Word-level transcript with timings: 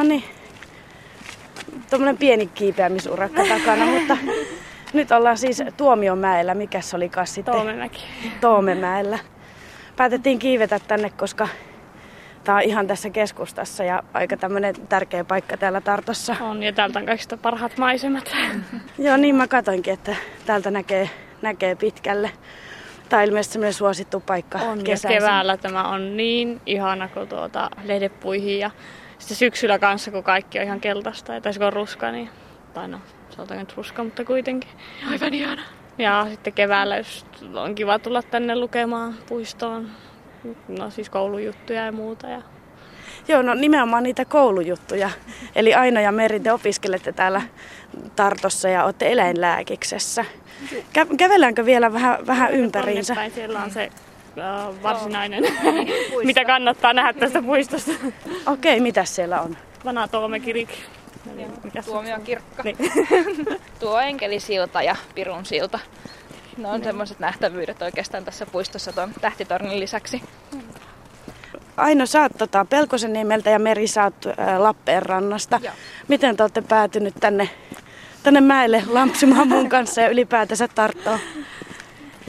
No 0.00 0.04
niin. 0.04 0.24
Tuommoinen 1.90 2.18
pieni 2.18 2.46
kiipeämisurakka 2.46 3.42
takana, 3.48 3.86
mutta 3.86 4.16
nyt 4.92 5.12
ollaan 5.12 5.38
siis 5.38 5.62
Tuomiomäellä. 5.76 6.54
Mikä 6.54 6.80
se 6.80 6.96
oli 6.96 7.10
sitten? 7.24 7.54
Toomemäki. 7.54 8.04
Toomemäellä. 8.40 9.18
Päätettiin 9.96 10.38
kiivetä 10.38 10.80
tänne, 10.88 11.10
koska 11.10 11.48
Tämä 12.44 12.58
on 12.58 12.62
ihan 12.62 12.86
tässä 12.86 13.10
keskustassa 13.10 13.84
ja 13.84 14.02
aika 14.12 14.36
tämmöinen 14.36 14.74
tärkeä 14.88 15.24
paikka 15.24 15.56
täällä 15.56 15.80
Tartossa. 15.80 16.36
On 16.40 16.62
ja 16.62 16.72
täältä 16.72 16.98
on 16.98 17.06
kaikista 17.06 17.36
parhaat 17.36 17.78
maisemat. 17.78 18.30
Joo, 18.98 19.16
niin 19.16 19.34
mä 19.34 19.48
katoinkin, 19.48 19.92
että 19.92 20.16
täältä 20.46 20.70
näkee, 20.70 21.10
näkee 21.42 21.74
pitkälle. 21.74 22.30
Tämä 23.08 23.22
on 23.22 23.28
ilmeisesti 23.28 23.52
semmoinen 23.52 23.74
suosittu 23.74 24.20
paikka 24.20 24.58
on, 24.58 24.84
kesäisin. 24.84 25.20
keväällä 25.20 25.56
tämä 25.56 25.88
on 25.88 26.16
niin 26.16 26.60
ihana, 26.66 27.08
kun 27.08 27.28
tuota 27.28 27.70
lehdepuihin 27.84 28.58
ja 28.58 28.70
sitten 29.20 29.36
syksyllä 29.36 29.78
kanssa, 29.78 30.10
kun 30.10 30.22
kaikki 30.22 30.58
on 30.58 30.64
ihan 30.64 30.80
keltaista 30.80 31.34
ja 31.34 31.40
kun 31.40 31.66
on 31.66 31.72
ruska, 31.72 32.10
niin, 32.10 32.30
tai 32.74 32.88
no, 32.88 33.00
se 33.30 33.42
on 33.42 33.58
nyt 33.58 33.76
ruska, 33.76 34.04
mutta 34.04 34.24
kuitenkin. 34.24 34.70
Aivan 35.10 35.34
ihana. 35.34 35.62
Ja 35.98 36.26
sitten 36.30 36.52
keväällä, 36.52 36.96
jos 36.96 37.26
on 37.54 37.74
kiva 37.74 37.98
tulla 37.98 38.22
tänne 38.22 38.56
lukemaan 38.56 39.14
puistoon, 39.28 39.90
no 40.68 40.90
siis 40.90 41.10
koulujuttuja 41.10 41.84
ja 41.84 41.92
muuta. 41.92 42.26
Ja... 42.26 42.42
Joo, 43.28 43.42
no 43.42 43.54
nimenomaan 43.54 44.02
niitä 44.02 44.24
koulujuttuja. 44.24 45.10
Eli 45.56 45.74
Aino 45.74 46.00
ja 46.00 46.12
Meri, 46.12 46.40
te 46.40 46.52
opiskelette 46.52 47.12
täällä 47.12 47.42
Tartossa 48.16 48.68
ja 48.68 48.84
olette 48.84 49.12
eläinlääkiksessä. 49.12 50.24
Kä- 50.72 51.16
kävelläänkö 51.16 51.64
vielä 51.64 51.92
vähän, 51.92 52.26
vähän 52.26 52.52
ympäriinsä? 52.52 53.16
Siellä 53.34 53.62
on 53.62 53.70
se 53.70 53.90
uh, 54.40 54.82
varsinainen, 54.82 55.44
mitä 56.24 56.44
kannattaa 56.44 56.92
nähdä 56.92 57.12
tästä 57.12 57.42
puistosta. 57.42 57.92
Okei, 58.46 58.72
okay, 58.72 58.80
mitä 58.80 59.04
siellä 59.04 59.40
on? 59.40 59.56
Vana 59.84 60.08
Toomekirik. 60.08 60.68
Tuomion 61.84 62.22
kirkko. 62.22 62.62
Niin. 62.62 62.76
Tuo 63.80 64.00
enkelisilta 64.00 64.82
ja 64.82 64.96
pirun 65.14 65.46
silta. 65.46 65.78
Ne 66.56 66.68
on 66.68 66.84
semmoiset 66.84 67.18
nähtävyydet 67.18 67.82
oikeastaan 67.82 68.24
tässä 68.24 68.46
puistossa 68.46 68.92
tuon 68.92 69.12
tähtitornin 69.20 69.80
lisäksi. 69.80 70.22
Aino, 71.76 72.06
sä 72.06 72.22
oot 72.22 72.32
tota, 72.38 72.66
Pelkosen 72.70 73.12
niemeltä 73.12 73.50
ja 73.50 73.58
Meri, 73.58 73.86
sä 73.86 74.04
oot 74.04 74.26
ää, 74.36 74.62
Lappeenrannasta. 74.62 75.60
Joo. 75.62 75.74
Miten 76.08 76.36
te 76.36 76.42
olette 76.42 76.62
päätynyt 76.62 77.14
tänne, 77.20 77.50
tänne 78.22 78.40
mäelle 78.40 78.82
lampsimaan 78.88 79.48
mun 79.48 79.68
kanssa 79.68 80.00
ja 80.00 80.08
ylipäätänsä 80.08 80.68
Tarttoon? 80.68 81.18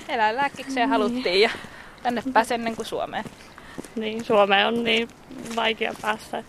Eläinlääkikseen 0.10 0.90
haluttiin 0.90 1.42
ja 1.42 1.50
tänne 2.04 2.24
pääsen 2.34 2.56
ennen 2.56 2.76
kuin 2.76 2.86
Suomeen. 2.86 3.26
Niin, 3.96 4.24
Suomeen 4.26 4.68
on 4.68 4.84
niin 4.84 5.08
vaikea 5.56 5.94
päästä. 6.02 6.44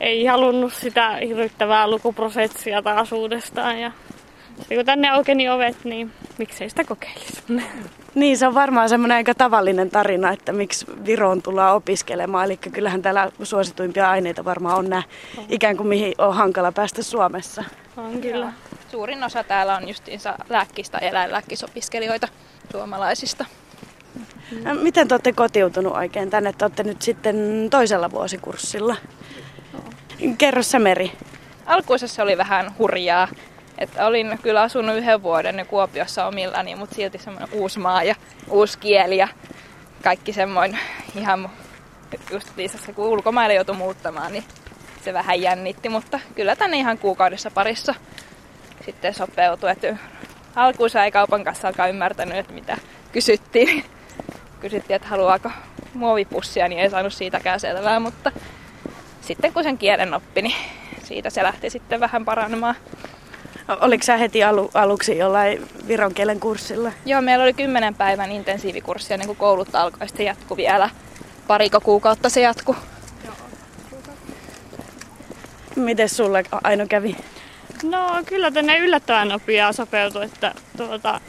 Ei 0.00 0.24
halunnut 0.24 0.72
sitä 0.72 1.16
hirvittävää 1.16 1.90
lukuprosessia 1.90 2.82
taas 2.82 3.12
uudestaan 3.12 3.80
ja 3.80 3.92
sitten 4.58 4.78
kun 4.78 4.86
tänne 4.86 5.10
aukeni 5.10 5.48
ovet, 5.48 5.84
niin 5.84 6.12
miksei 6.38 6.70
sitä 6.70 6.84
kokeilisi. 6.84 7.42
Niin, 8.14 8.38
se 8.38 8.46
on 8.46 8.54
varmaan 8.54 8.88
semmoinen 8.88 9.16
aika 9.16 9.34
tavallinen 9.34 9.90
tarina, 9.90 10.32
että 10.32 10.52
miksi 10.52 10.86
Viroon 11.04 11.42
tullaan 11.42 11.76
opiskelemaan. 11.76 12.44
Eli 12.44 12.56
kyllähän 12.56 13.02
täällä 13.02 13.30
suosituimpia 13.42 14.10
aineita 14.10 14.44
varmaan 14.44 14.78
on 14.78 14.90
nämä 14.90 15.02
ikään 15.48 15.76
kuin 15.76 15.86
mihin 15.86 16.14
on 16.18 16.34
hankala 16.34 16.72
päästä 16.72 17.02
Suomessa. 17.02 17.64
On 17.96 18.20
kyllä. 18.20 18.52
Suurin 18.90 19.24
osa 19.24 19.44
täällä 19.44 19.76
on 19.76 19.88
justiinsa 19.88 20.34
lääkkistä 20.48 20.98
ja 21.02 21.08
eläinlääkkisopiskelijoita 21.08 22.28
suomalaisista. 22.72 23.44
Miten 24.82 25.08
te 25.08 25.14
olette 25.14 25.32
kotiutunut 25.32 25.96
oikein 25.96 26.30
tänne? 26.30 26.52
Te 26.52 26.64
olette 26.64 26.82
nyt 26.82 27.02
sitten 27.02 27.66
toisella 27.70 28.10
vuosikurssilla. 28.10 28.96
No. 29.72 29.80
Kerro 30.38 30.62
sä 30.62 30.78
Meri. 30.78 31.12
Alkuisessa 31.66 32.22
oli 32.22 32.38
vähän 32.38 32.74
hurjaa. 32.78 33.28
Että 33.78 34.06
olin 34.06 34.38
kyllä 34.42 34.62
asunut 34.62 34.96
yhden 34.96 35.22
vuoden 35.22 35.66
Kuopiossa 35.68 36.26
omillani, 36.26 36.74
mutta 36.74 36.94
silti 36.94 37.18
semmoinen 37.18 37.48
uusi 37.52 37.78
maa 37.78 38.02
ja 38.02 38.14
uusi 38.48 38.78
kieli 38.78 39.16
ja 39.16 39.28
kaikki 40.02 40.32
semmoinen 40.32 40.80
ihan 41.16 41.50
just 42.30 42.48
lisässä, 42.56 42.92
kun 42.92 43.06
ulkomaille 43.06 43.54
joutui 43.54 43.76
muuttamaan, 43.76 44.32
niin 44.32 44.44
se 45.04 45.12
vähän 45.12 45.40
jännitti, 45.40 45.88
mutta 45.88 46.20
kyllä 46.34 46.56
tänne 46.56 46.76
ihan 46.76 46.98
kuukaudessa 46.98 47.50
parissa 47.50 47.94
sitten 48.84 49.14
sopeutui. 49.14 49.70
Että 49.70 49.96
alkuunsa 50.54 51.04
ei 51.04 51.10
kaupan 51.10 51.44
kanssa 51.44 51.68
alkaa 51.68 51.88
ymmärtänyt, 51.88 52.38
että 52.38 52.52
mitä 52.52 52.78
kysyttiin. 53.12 53.84
Kysyttiin, 54.60 54.96
että 54.96 55.08
haluaako 55.08 55.50
muovipussia, 55.94 56.68
niin 56.68 56.80
ei 56.80 56.90
saanut 56.90 57.12
siitäkään 57.12 57.60
selvää, 57.60 58.00
mutta 58.00 58.32
sitten 59.20 59.52
kun 59.52 59.62
sen 59.62 59.78
kielen 59.78 60.14
oppi, 60.14 60.42
niin 60.42 60.54
siitä 61.04 61.30
se 61.30 61.42
lähti 61.42 61.70
sitten 61.70 62.00
vähän 62.00 62.24
paranemaan. 62.24 62.74
Oliko 63.80 64.02
sä 64.04 64.16
heti 64.16 64.44
alu, 64.44 64.70
aluksi 64.74 65.18
jollain 65.18 65.68
viron 65.88 66.14
kielen 66.14 66.40
kurssilla? 66.40 66.92
Joo, 67.06 67.22
meillä 67.22 67.42
oli 67.42 67.52
kymmenen 67.52 67.94
päivän 67.94 68.32
intensiivikurssi 68.32 69.14
ennen 69.14 69.26
kuin 69.26 69.38
koulut 69.38 69.74
alkoi. 69.74 70.08
Sitten 70.08 70.26
jatkui 70.26 70.56
vielä 70.56 70.90
pariko 71.46 71.80
kuukautta 71.80 72.28
se 72.28 72.40
jatkuu. 72.40 72.76
Miten 75.76 76.08
sulle 76.08 76.44
Aino 76.64 76.86
kävi? 76.86 77.16
No 77.82 78.22
kyllä 78.26 78.50
tänne 78.50 78.78
yllättävän 78.78 79.28
nopeaa 79.28 79.72
sopeutui, 79.72 80.24
että 80.24 80.54
tuota, 80.76 81.20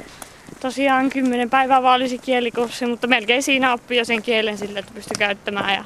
tosiaan 0.62 1.10
kymmenen 1.10 1.50
päivää 1.50 1.84
vaan 1.84 1.96
olisi 1.96 2.18
kielikurssi, 2.18 2.86
mutta 2.86 3.08
melkein 3.08 3.44
siinä 3.44 3.74
oppii 3.74 3.98
jo 3.98 4.06
sen 4.06 4.22
kielen 4.22 4.58
sille, 4.58 4.80
että 4.80 4.92
pystyi 4.96 5.16
käyttämään. 5.20 5.74
Ja 5.74 5.84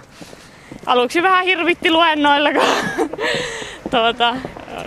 aluksi 0.86 1.24
vähän 1.24 1.46
hirvitti 1.46 1.92
luennoilla, 1.92 2.50
kun 2.54 3.08
tuota, 3.92 4.36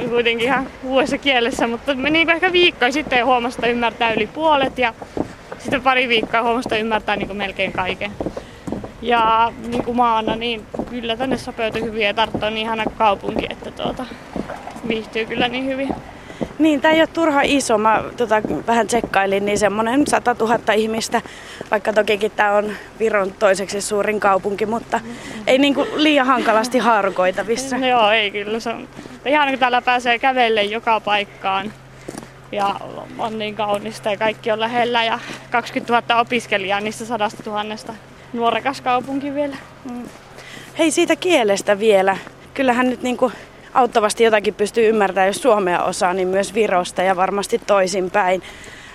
kuitenkin 0.09 0.47
ihan 0.47 0.69
uudessa 0.85 1.19
kielessä, 1.19 1.67
mutta 1.67 1.95
meni 1.95 2.19
niin 2.19 2.31
ehkä 2.31 2.53
viikko 2.53 2.93
sitten 2.93 3.27
huomasta 3.27 3.67
ymmärtää 3.67 4.13
yli 4.13 4.27
puolet 4.27 4.79
ja 4.79 4.95
sitten 5.59 5.83
pari 5.83 6.09
viikkoa 6.09 6.43
huomasta 6.43 6.77
ymmärtää 6.77 7.17
niin 7.17 7.27
kuin 7.27 7.37
melkein 7.37 7.73
kaiken. 7.73 8.11
Ja 9.03 9.53
niin 9.69 9.85
kuin 9.85 9.97
maana, 9.97 10.37
niin 10.37 10.67
kyllä 10.91 11.17
tänne 11.17 11.39
sopeutui 11.39 11.83
hyvin 11.83 12.07
ja 12.07 12.15
Tarttu 12.15 12.47
on 12.47 12.55
niin 12.55 12.67
ihana 12.67 12.85
kaupunki, 12.99 13.47
että 13.51 13.71
tuota, 13.71 14.07
viihtyy 14.89 15.27
kyllä 15.27 15.49
niin 15.49 15.67
hyvin. 15.67 15.89
Niin, 16.59 16.81
tämä 16.81 16.95
ei 16.95 17.01
ole 17.01 17.09
turha 17.13 17.43
iso. 17.45 17.79
Mä 17.79 18.05
tota, 18.17 18.43
vähän 18.67 18.87
tsekkailin, 18.87 19.47
niin 19.47 19.59
semmoinen 19.59 20.07
100 20.07 20.37
000 20.41 20.73
ihmistä, 20.73 21.23
vaikka 21.71 21.93
tokikin 21.93 22.31
tämä 22.31 22.53
on 22.53 22.73
Viron 22.99 23.33
toiseksi 23.33 23.81
suurin 23.81 24.21
kaupunki, 24.21 24.67
mutta 24.67 25.01
ei 25.47 25.59
niinku 25.59 25.87
liian 25.95 26.27
hankalasti 26.27 26.79
haarukoitavissa. 26.79 27.79
No, 27.79 27.87
joo, 27.97 28.11
ei 28.11 28.31
kyllä. 28.31 28.61
Se 28.61 28.71
on 28.71 28.89
ihan 29.27 29.49
kun 29.49 29.59
täällä 29.59 29.83
pääsee 29.83 30.19
kävelle 30.19 30.63
joka 30.63 31.01
paikkaan 31.01 31.73
ja 32.53 32.75
on 33.19 33.39
niin 33.39 33.55
kaunista 33.55 34.11
ja 34.11 34.17
kaikki 34.17 34.51
on 34.51 34.61
lähellä 34.61 35.05
ja 35.05 35.19
20 35.51 35.95
000 36.09 36.21
opiskelijaa 36.21 36.81
niistä 36.81 37.05
sadasta 37.05 37.43
tuhannesta. 37.43 37.95
Nuorekas 38.33 38.81
kaupunki 38.81 39.35
vielä. 39.35 39.57
Mm. 39.91 40.05
Hei 40.79 40.91
siitä 40.91 41.17
kielestä 41.17 41.79
vielä. 41.79 42.17
Kyllähän 42.55 42.91
nyt 42.91 43.03
niinku 43.03 43.33
auttavasti 43.75 44.25
jotakin 44.25 44.55
pystyy 44.55 44.89
ymmärtämään, 44.89 45.27
jos 45.27 45.43
suomea 45.43 45.83
osaa, 45.83 46.15
niin 46.15 46.29
myös 46.29 46.55
Virosta 46.55 47.03
ja 47.03 47.17
varmasti 47.17 47.61
toisinpäin. 47.67 48.43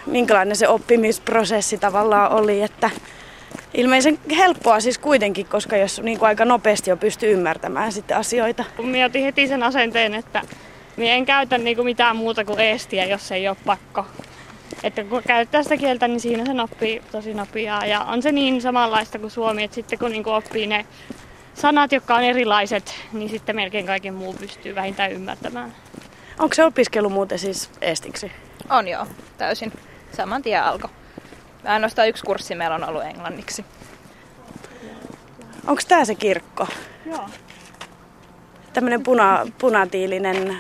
Minkälainen 0.06 0.56
se 0.56 0.68
oppimisprosessi 0.68 1.78
tavallaan 1.78 2.32
oli, 2.32 2.62
että 2.62 2.90
ilmeisen 3.74 4.20
helppoa 4.38 4.80
siis 4.80 4.98
kuitenkin, 4.98 5.46
koska 5.46 5.78
jos 5.78 6.02
niin 6.02 6.20
kuin 6.20 6.28
aika 6.28 6.46
nopeasti 6.46 6.90
jo 6.90 6.98
pystyy 6.98 7.32
ymmärtämään 7.32 7.92
sitten 7.92 8.18
asioita. 8.18 8.64
Minä 8.84 9.06
otin 9.06 9.24
heti 9.24 9.48
sen 9.48 9.64
asenteen, 9.64 10.14
että 10.14 10.42
minä 10.98 11.14
en 11.14 11.26
käytä 11.26 11.58
niin 11.58 11.76
kuin 11.76 11.86
mitään 11.86 12.16
muuta 12.16 12.46
kuin 12.46 12.60
eestiä, 12.60 13.06
jos 13.06 13.32
ei 13.32 13.48
ole 13.48 13.58
pakko. 13.66 14.06
Että 14.84 15.04
kun 15.04 15.24
käyttää 15.28 15.64
sitä 15.64 15.78
kieltä, 15.78 16.08
niin 16.08 16.20
siinä 16.20 16.46
se 16.46 16.62
oppii 16.62 17.02
tosi 17.12 17.34
nopeaa. 17.34 17.86
Ja 17.86 18.02
on 18.02 18.22
se 18.22 18.32
niin 18.32 18.62
samanlaista 18.62 19.20
kuin 19.20 19.32
suomi, 19.32 19.64
että 19.64 19.76
sitten 19.76 20.00
kun 20.00 20.12
niin 20.12 20.24
kuin 20.24 20.34
oppii 20.34 20.68
ne 20.68 20.86
sanat, 21.54 21.92
jotka 21.92 22.16
on 22.16 22.24
erilaiset, 22.24 22.96
niin 23.14 23.30
sitten 23.30 23.56
melkein 23.56 23.86
kaiken 23.86 24.14
muu 24.14 24.34
pystyy 24.34 24.76
vähintään 24.76 25.12
ymmärtämään. 25.12 25.74
Onko 26.40 26.56
se 26.56 26.66
opiskelu 26.66 27.10
muuten 27.10 27.40
siis 27.40 27.72
estiksi? 27.82 28.32
On 28.70 28.88
joo, 28.88 29.08
täysin. 29.38 29.74
Saman 30.18 30.42
tien 30.42 30.64
alkoi. 30.64 30.90
Ainoastaan 31.66 32.10
yksi 32.10 32.24
kurssi 32.24 32.56
meillä 32.56 32.76
on 32.76 32.84
ollut 32.84 33.04
englanniksi. 33.04 33.66
Onko 35.68 35.82
tämä 35.88 36.06
se 36.06 36.16
kirkko? 36.16 36.68
Joo. 37.06 37.30
Tämmöinen 38.74 39.04
puna, 39.04 39.48
punatiilinen 39.58 40.58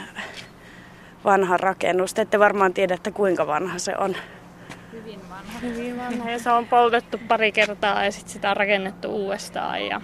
vanha 1.24 1.57
rakennus. 1.57 2.13
Te 2.13 2.22
ette 2.22 2.40
varmaan 2.40 2.74
tiedä, 2.74 2.94
että 2.94 3.12
kuinka 3.12 3.48
vanha 3.48 3.80
se 3.80 3.94
on. 3.98 4.16
Hyvin 4.92 5.30
vanha. 5.30 5.60
Hyvin 5.62 5.98
vanha 5.98 6.31
ja 6.31 6.40
se 6.40 6.51
on 6.51 6.68
poltettu 6.68 7.19
pari 7.28 7.51
kertaa 7.51 8.06
ja 8.06 8.12
sitten 8.12 8.34
sitä 8.34 8.50
on 8.50 8.57
rakennettu 8.57 9.10
uudestaan. 9.10 9.86
Ja 9.86 10.01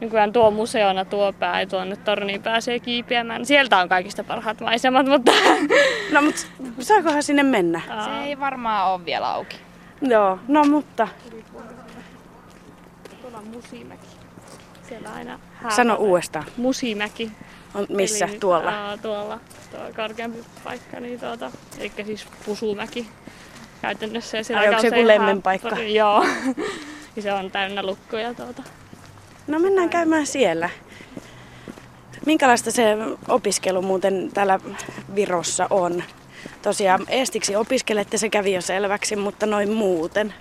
nykyään 0.00 0.32
tuo 0.32 0.50
museona 0.50 1.04
tuo 1.04 1.32
pää 1.32 1.60
ja 1.60 1.66
tuonne 1.66 1.96
torniin 1.96 2.42
pääsee 2.42 2.80
kiipeämään. 2.80 3.46
Sieltä 3.46 3.78
on 3.78 3.88
kaikista 3.88 4.24
parhaat 4.24 4.60
maisemat, 4.60 5.06
mutta... 5.06 5.32
No, 6.12 6.22
mutta 6.22 6.42
saakohan 6.80 7.22
sinne 7.22 7.42
mennä? 7.42 7.80
Se 8.04 8.24
ei 8.24 8.40
varmaan 8.40 8.92
ole 8.92 9.04
vielä 9.04 9.28
auki. 9.28 9.56
Joo, 10.02 10.38
no 10.48 10.64
mutta... 10.64 11.08
Tuolla 13.22 13.38
on 13.38 13.46
Musimäki. 13.46 14.06
Siellä 14.88 15.12
aina 15.12 15.40
hääpä. 15.54 15.76
Sano 15.76 15.94
uudestaan. 15.94 16.44
Musimäki. 16.56 17.32
On 17.74 17.86
missä? 17.88 18.24
Eli, 18.24 18.38
tuolla? 18.38 18.70
Aa, 18.70 18.96
tuolla, 18.96 19.40
tuo 19.70 19.80
korkeampi 19.96 20.38
paikka, 20.64 21.00
niin 21.00 21.20
tuota, 21.20 21.50
eli 21.78 21.92
siis 22.06 22.26
Pusumäki 22.46 23.08
käytännössä. 23.82 24.36
Ja 24.36 24.44
siellä 24.44 24.60
Ai, 24.60 24.68
onko 24.68 24.80
se 24.80 24.86
joku 24.86 24.96
ihan- 24.96 25.08
lemmenpaikka? 25.08 25.76
Joo, 26.00 26.24
ja 27.16 27.22
se 27.22 27.32
on 27.32 27.50
täynnä 27.50 27.82
lukkoja 27.82 28.34
tuota. 28.34 28.62
No 29.46 29.58
mennään 29.58 29.88
käymään 29.88 30.26
siellä. 30.26 30.70
Minkälaista 32.26 32.70
se 32.70 32.96
opiskelu 33.28 33.82
muuten 33.82 34.30
täällä 34.34 34.60
Virossa 35.14 35.66
on? 35.70 36.02
Tosiaan 36.62 37.00
estiksi 37.08 37.56
opiskelette, 37.56 38.18
se 38.18 38.28
kävi 38.28 38.54
jo 38.54 38.60
selväksi, 38.60 39.16
mutta 39.16 39.46
noin 39.46 39.72
muuten. 39.72 40.34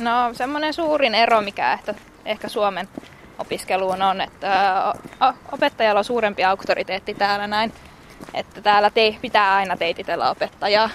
No 0.00 0.10
semmoinen 0.32 0.74
suurin 0.74 1.14
ero, 1.14 1.40
mikä 1.40 1.72
ehkä, 1.72 1.94
ehkä 2.24 2.48
Suomen 2.48 2.88
opiskeluun 3.38 4.02
on, 4.02 4.20
että 4.20 4.94
opettajalla 5.52 5.98
on 5.98 6.04
suurempi 6.04 6.44
auktoriteetti 6.44 7.14
täällä 7.14 7.46
näin. 7.46 7.72
Että 8.34 8.60
täällä 8.60 8.90
te, 8.90 9.16
pitää 9.22 9.54
aina 9.54 9.76
teititellä 9.76 10.30
opettajaa, 10.30 10.90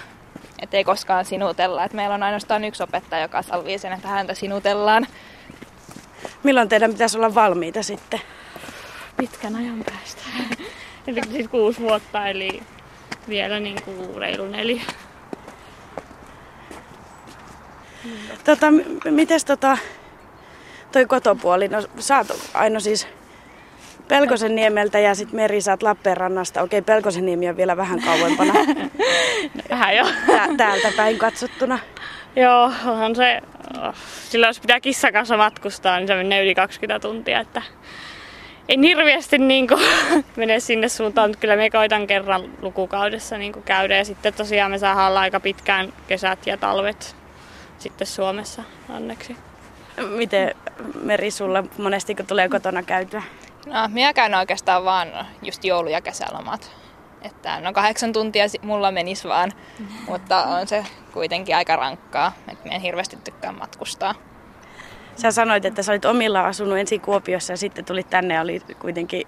ettei 0.62 0.84
koskaan 0.84 1.24
sinutella. 1.24 1.84
Et 1.84 1.92
meillä 1.92 2.14
on 2.14 2.22
ainoastaan 2.22 2.64
yksi 2.64 2.82
opettaja, 2.82 3.22
joka 3.22 3.42
salvii 3.42 3.78
sen, 3.78 3.92
että 3.92 4.08
häntä 4.08 4.34
sinutellaan. 4.34 5.06
Milloin 6.42 6.68
teidän 6.68 6.92
pitäisi 6.92 7.18
olla 7.18 7.34
valmiita 7.34 7.82
sitten? 7.82 8.20
Pitkän 9.16 9.56
ajan 9.56 9.84
päästä. 9.84 10.22
eli 11.06 11.20
siis 11.32 11.48
kuusi 11.48 11.80
vuotta, 11.80 12.26
eli 12.28 12.62
vielä 13.28 13.60
niin 13.60 13.82
kuin 13.82 14.14
reilu 14.16 14.46
neljä. 14.46 14.82
Tota, 18.44 18.70
m- 18.70 18.80
mites 19.10 19.44
tota, 19.44 19.78
toi 20.92 21.06
kotopuoli? 21.06 21.68
No 21.68 21.82
sä 21.98 22.16
oot 22.16 22.26
Aino 22.54 22.80
siis 22.80 23.06
Pelkosen 24.08 24.54
niemeltä 24.54 24.98
ja 24.98 25.14
sitten 25.14 25.36
Meri 25.36 25.60
sä 25.60 25.70
oot 25.72 25.82
Lappeenrannasta. 25.82 26.62
Okei, 26.62 26.82
Pelkosen 26.82 27.26
niemi 27.26 27.48
on 27.48 27.56
vielä 27.56 27.76
vähän 27.76 28.02
kauempana 28.02 28.54
Vähän 29.70 29.96
jo. 29.96 30.04
Tä- 30.26 30.48
täältä 30.56 30.92
päin 30.96 31.18
katsottuna. 31.18 31.78
Joo, 32.36 32.64
onhan 32.86 33.16
se, 33.16 33.40
silloin 34.28 34.48
jos 34.48 34.60
pitää 34.60 34.80
kissan 34.80 35.12
kanssa 35.12 35.36
matkustaa, 35.36 35.98
niin 35.98 36.06
se 36.06 36.14
menee 36.14 36.42
yli 36.42 36.54
20 36.54 37.00
tuntia, 37.00 37.40
että 37.40 37.62
en 38.68 38.82
hirveästi 38.82 39.38
niin 39.38 39.68
kuin, 39.68 39.80
mene 40.36 40.60
sinne 40.60 40.88
suuntaan, 40.88 41.30
mutta 41.30 41.40
kyllä 41.40 41.56
me 41.56 41.70
koitan 41.70 42.06
kerran 42.06 42.42
lukukaudessa 42.62 43.38
niin 43.38 43.52
kuin 43.52 43.62
käydä 43.62 43.96
ja 43.96 44.04
sitten 44.04 44.34
tosiaan 44.34 44.70
me 44.70 44.78
saadaan 44.78 45.08
olla 45.08 45.20
aika 45.20 45.40
pitkään 45.40 45.92
kesät 46.08 46.46
ja 46.46 46.56
talvet 46.56 47.16
sitten 47.78 48.06
Suomessa 48.06 48.62
onneksi. 48.88 49.36
Miten 50.16 50.54
Meri 51.02 51.30
sulla 51.30 51.64
monesti 51.78 52.14
kun 52.14 52.26
tulee 52.26 52.48
kotona 52.48 52.82
käytyä? 52.82 53.22
No, 53.66 53.88
minä 53.88 54.12
käyn 54.12 54.34
oikeastaan 54.34 54.84
vaan 54.84 55.08
just 55.42 55.64
joulu- 55.64 55.88
ja 55.88 56.00
kesälomat. 56.00 56.81
Että 57.22 57.60
no 57.60 57.72
kahdeksan 57.72 58.12
tuntia 58.12 58.44
mulla 58.62 58.90
menisi 58.90 59.28
vaan, 59.28 59.52
mutta 60.08 60.44
on 60.44 60.68
se 60.68 60.86
kuitenkin 61.12 61.56
aika 61.56 61.76
rankkaa. 61.76 62.32
Että 62.52 62.68
en 62.68 62.80
hirveästi 62.80 63.18
tykkää 63.24 63.52
matkustaa. 63.52 64.14
Sä 65.16 65.30
sanoit, 65.30 65.64
että 65.64 65.82
sä 65.82 65.92
olit 65.92 66.04
omilla 66.04 66.46
asunut 66.46 66.78
ensin 66.78 67.00
Kuopiossa 67.00 67.52
ja 67.52 67.56
sitten 67.56 67.84
tulit 67.84 68.10
tänne 68.10 68.34
ja 68.34 68.40
oli 68.40 68.62
kuitenkin 68.78 69.26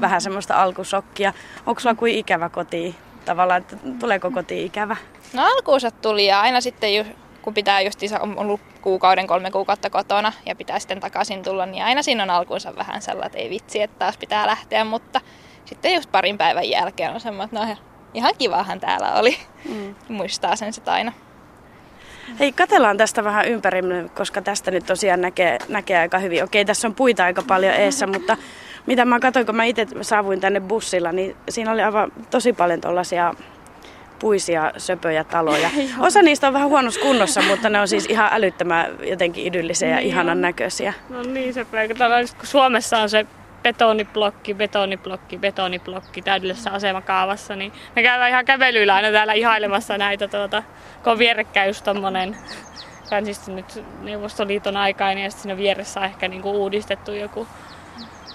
vähän 0.00 0.20
semmoista 0.20 0.62
alkusokkia. 0.62 1.32
Onko 1.66 1.80
sulla 1.80 1.94
kuin 1.94 2.14
ikävä 2.14 2.48
koti? 2.48 2.96
Tavallaan, 3.24 3.60
että 3.60 3.76
tuleeko 3.98 4.30
koti 4.30 4.64
ikävä? 4.64 4.96
No 5.32 5.42
alkuunsa 5.46 5.90
tuli 5.90 6.26
ja 6.26 6.40
aina 6.40 6.60
sitten 6.60 6.94
ju, 6.94 7.04
kun 7.42 7.54
pitää 7.54 7.80
just 7.80 8.00
on 8.20 8.38
ollut 8.38 8.60
kuukauden, 8.82 9.26
kolme 9.26 9.50
kuukautta 9.50 9.90
kotona 9.90 10.32
ja 10.46 10.56
pitää 10.56 10.78
sitten 10.78 11.00
takaisin 11.00 11.42
tulla, 11.42 11.66
niin 11.66 11.84
aina 11.84 12.02
siinä 12.02 12.22
on 12.22 12.30
alkuunsa 12.30 12.76
vähän 12.76 13.02
sellainen, 13.02 13.26
että 13.26 13.38
ei 13.38 13.50
vitsi, 13.50 13.82
että 13.82 13.98
taas 13.98 14.16
pitää 14.16 14.46
lähteä, 14.46 14.84
mutta 14.84 15.20
sitten 15.68 15.94
just 15.94 16.12
parin 16.12 16.38
päivän 16.38 16.70
jälkeen 16.70 17.12
on 17.12 17.20
semmoinen, 17.20 17.58
että 17.58 17.74
no 17.74 17.76
ihan 18.14 18.32
kivahan 18.38 18.80
täällä 18.80 19.12
oli. 19.12 19.36
Mm. 19.68 19.94
Muistaa 20.08 20.56
sen 20.56 20.72
sitten 20.72 20.94
aina. 20.94 21.12
Hei, 22.38 22.52
katellaan 22.52 22.96
tästä 22.96 23.24
vähän 23.24 23.48
ympäri, 23.48 23.82
koska 24.14 24.42
tästä 24.42 24.70
nyt 24.70 24.86
tosiaan 24.86 25.20
näkee, 25.20 25.58
näkee 25.68 25.98
aika 25.98 26.18
hyvin. 26.18 26.44
Okei, 26.44 26.64
tässä 26.64 26.88
on 26.88 26.94
puita 26.94 27.24
aika 27.24 27.42
paljon 27.42 27.74
eessä, 27.74 28.06
mutta 28.06 28.36
mitä 28.86 29.04
mä 29.04 29.20
katsoin, 29.20 29.46
kun 29.46 29.56
mä 29.56 29.64
itse 29.64 29.86
saavuin 30.00 30.40
tänne 30.40 30.60
bussilla, 30.60 31.12
niin 31.12 31.36
siinä 31.48 31.72
oli 31.72 31.82
aivan 31.82 32.12
tosi 32.30 32.52
paljon 32.52 32.80
tuollaisia 32.80 33.34
puisia, 34.18 34.72
söpöjä 34.76 35.24
taloja. 35.24 35.70
Osa 35.98 36.22
niistä 36.22 36.46
on 36.46 36.52
vähän 36.52 36.68
huonossa 36.68 37.00
kunnossa, 37.00 37.42
mutta 37.42 37.68
ne 37.68 37.80
on 37.80 37.88
siis 37.88 38.06
ihan 38.06 38.28
älyttömän 38.32 38.86
jotenkin 39.02 39.44
idyllisiä 39.44 39.88
ja 39.88 39.96
Niin 39.96 40.06
ihanan 40.06 40.40
näköisiä. 40.40 40.92
No 41.08 41.22
niin, 41.22 41.54
se 41.54 41.64
kun 41.64 42.46
Suomessa 42.46 42.98
on 42.98 43.10
se 43.10 43.26
betoniblokki, 43.62 44.54
betoniblokki, 44.54 45.38
betoniblokki 45.38 46.22
täydellisessä 46.22 46.70
asemakaavassa, 46.70 47.56
niin 47.56 47.72
me 47.96 48.02
käydään 48.02 48.30
ihan 48.30 48.44
kävelyillä 48.44 48.94
aina 48.94 49.10
täällä 49.10 49.32
ihailemassa 49.32 49.98
näitä, 49.98 50.28
tuota, 50.28 50.62
kun 51.04 51.12
on 51.12 51.18
vierekkäin 51.18 51.68
just 51.68 51.84
tommonen 51.84 52.36
Tämä 53.08 53.18
on 53.18 53.24
siis 53.24 53.48
nyt 53.48 53.84
Neuvostoliiton 54.02 54.76
aikainen 54.76 55.24
ja 55.24 55.30
sitten 55.30 55.42
siinä 55.42 55.56
vieressä 55.56 56.00
on 56.00 56.06
ehkä 56.06 56.28
niinku 56.28 56.50
uudistettu 56.50 57.12
joku. 57.12 57.46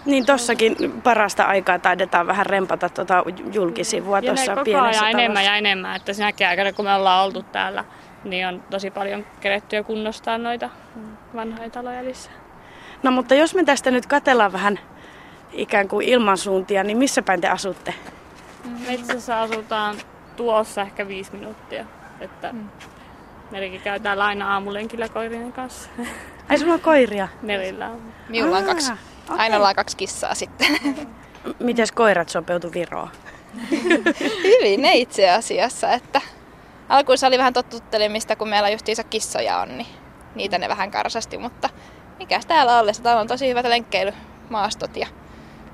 Niin 0.06 0.26
tossakin 0.26 0.76
parasta 1.04 1.44
aikaa 1.44 1.80
taidetaan 1.80 2.28
vähän 2.28 2.46
rempata 2.46 2.90
tuota 2.90 3.24
julkisivua 3.54 4.18
Ja 4.18 4.22
tuossa 4.22 4.52
koko 4.52 4.64
pienessä 4.64 4.88
ajan 4.88 4.94
talossa. 4.94 5.20
enemmän 5.20 5.46
ja 5.46 5.56
enemmän, 5.56 5.96
että 5.96 6.14
sinäkin 6.14 6.48
aikana 6.48 6.74
kun 6.74 6.86
me 6.86 6.94
ollaan 6.94 7.26
oltu 7.26 7.44
täällä, 7.44 7.86
niin 8.24 8.48
on 8.48 8.64
tosi 8.70 8.92
paljon 8.92 9.26
keretty 9.40 9.76
jo 9.76 9.84
kunnostaa 9.84 10.38
noita 10.38 10.70
vanhoja 11.36 11.70
taloja 11.70 12.06
lisää. 12.06 12.34
No 13.04 13.12
mutta 13.12 13.36
jos 13.36 13.56
me 13.56 13.64
tästä 13.64 13.92
nyt 13.92 14.06
katellaan 14.06 14.54
vähän 14.54 14.80
ikään 15.54 15.88
kuin 15.88 16.08
ilmansuuntia, 16.08 16.84
niin 16.84 16.98
missä 16.98 17.22
päin 17.22 17.42
te 17.42 17.48
asutte? 17.48 17.94
Metsässä 18.88 19.42
asutaan 19.42 19.96
tuossa 20.36 20.82
ehkä 20.82 21.08
viisi 21.08 21.32
minuuttia. 21.34 21.86
Että 22.20 22.54
Mm. 22.54 22.70
Merikin 23.52 23.82
käy 23.82 24.00
täällä 24.00 24.26
aina 24.26 24.54
aamulenkillä 24.54 25.10
koirien 25.10 25.54
kanssa. 25.54 25.90
Ai 26.50 26.58
sulla 26.58 26.74
on 26.74 26.80
koiria. 26.82 27.28
Merillä 27.42 27.90
on. 27.90 28.02
Minulla 28.30 28.58
on 28.58 28.64
kaksi. 28.64 28.92
okei. 28.92 29.38
Aina 29.38 29.58
ollaan 29.58 29.76
kaksi 29.76 29.98
kissaa 29.98 30.36
sitten. 30.36 30.68
Mites 31.60 31.92
koirat 31.92 32.30
sopeutu 32.30 32.74
Viroon? 32.74 33.10
Hyvin 34.44 34.82
ne 34.82 34.96
itse 34.96 35.30
asiassa, 35.30 35.92
että 35.92 36.22
alkuun 36.90 37.18
se 37.18 37.28
oli 37.28 37.38
vähän 37.38 37.54
totuttelemista, 37.54 38.36
kun 38.36 38.50
meillä 38.50 38.70
justiinsa 38.70 39.04
kissoja 39.04 39.58
on, 39.58 39.78
niin 39.78 39.88
niitä 40.36 40.58
ne 40.58 40.70
vähän 40.70 40.92
karsasti, 40.92 41.38
mutta 41.38 41.70
mikäs 42.20 42.46
täällä 42.46 42.80
ollessa, 42.80 43.04
täällä 43.04 43.22
on 43.22 43.28
tosi 43.28 43.50
hyvät 43.50 43.66
lenkkeilymaastot 43.66 44.98
ja 44.98 45.08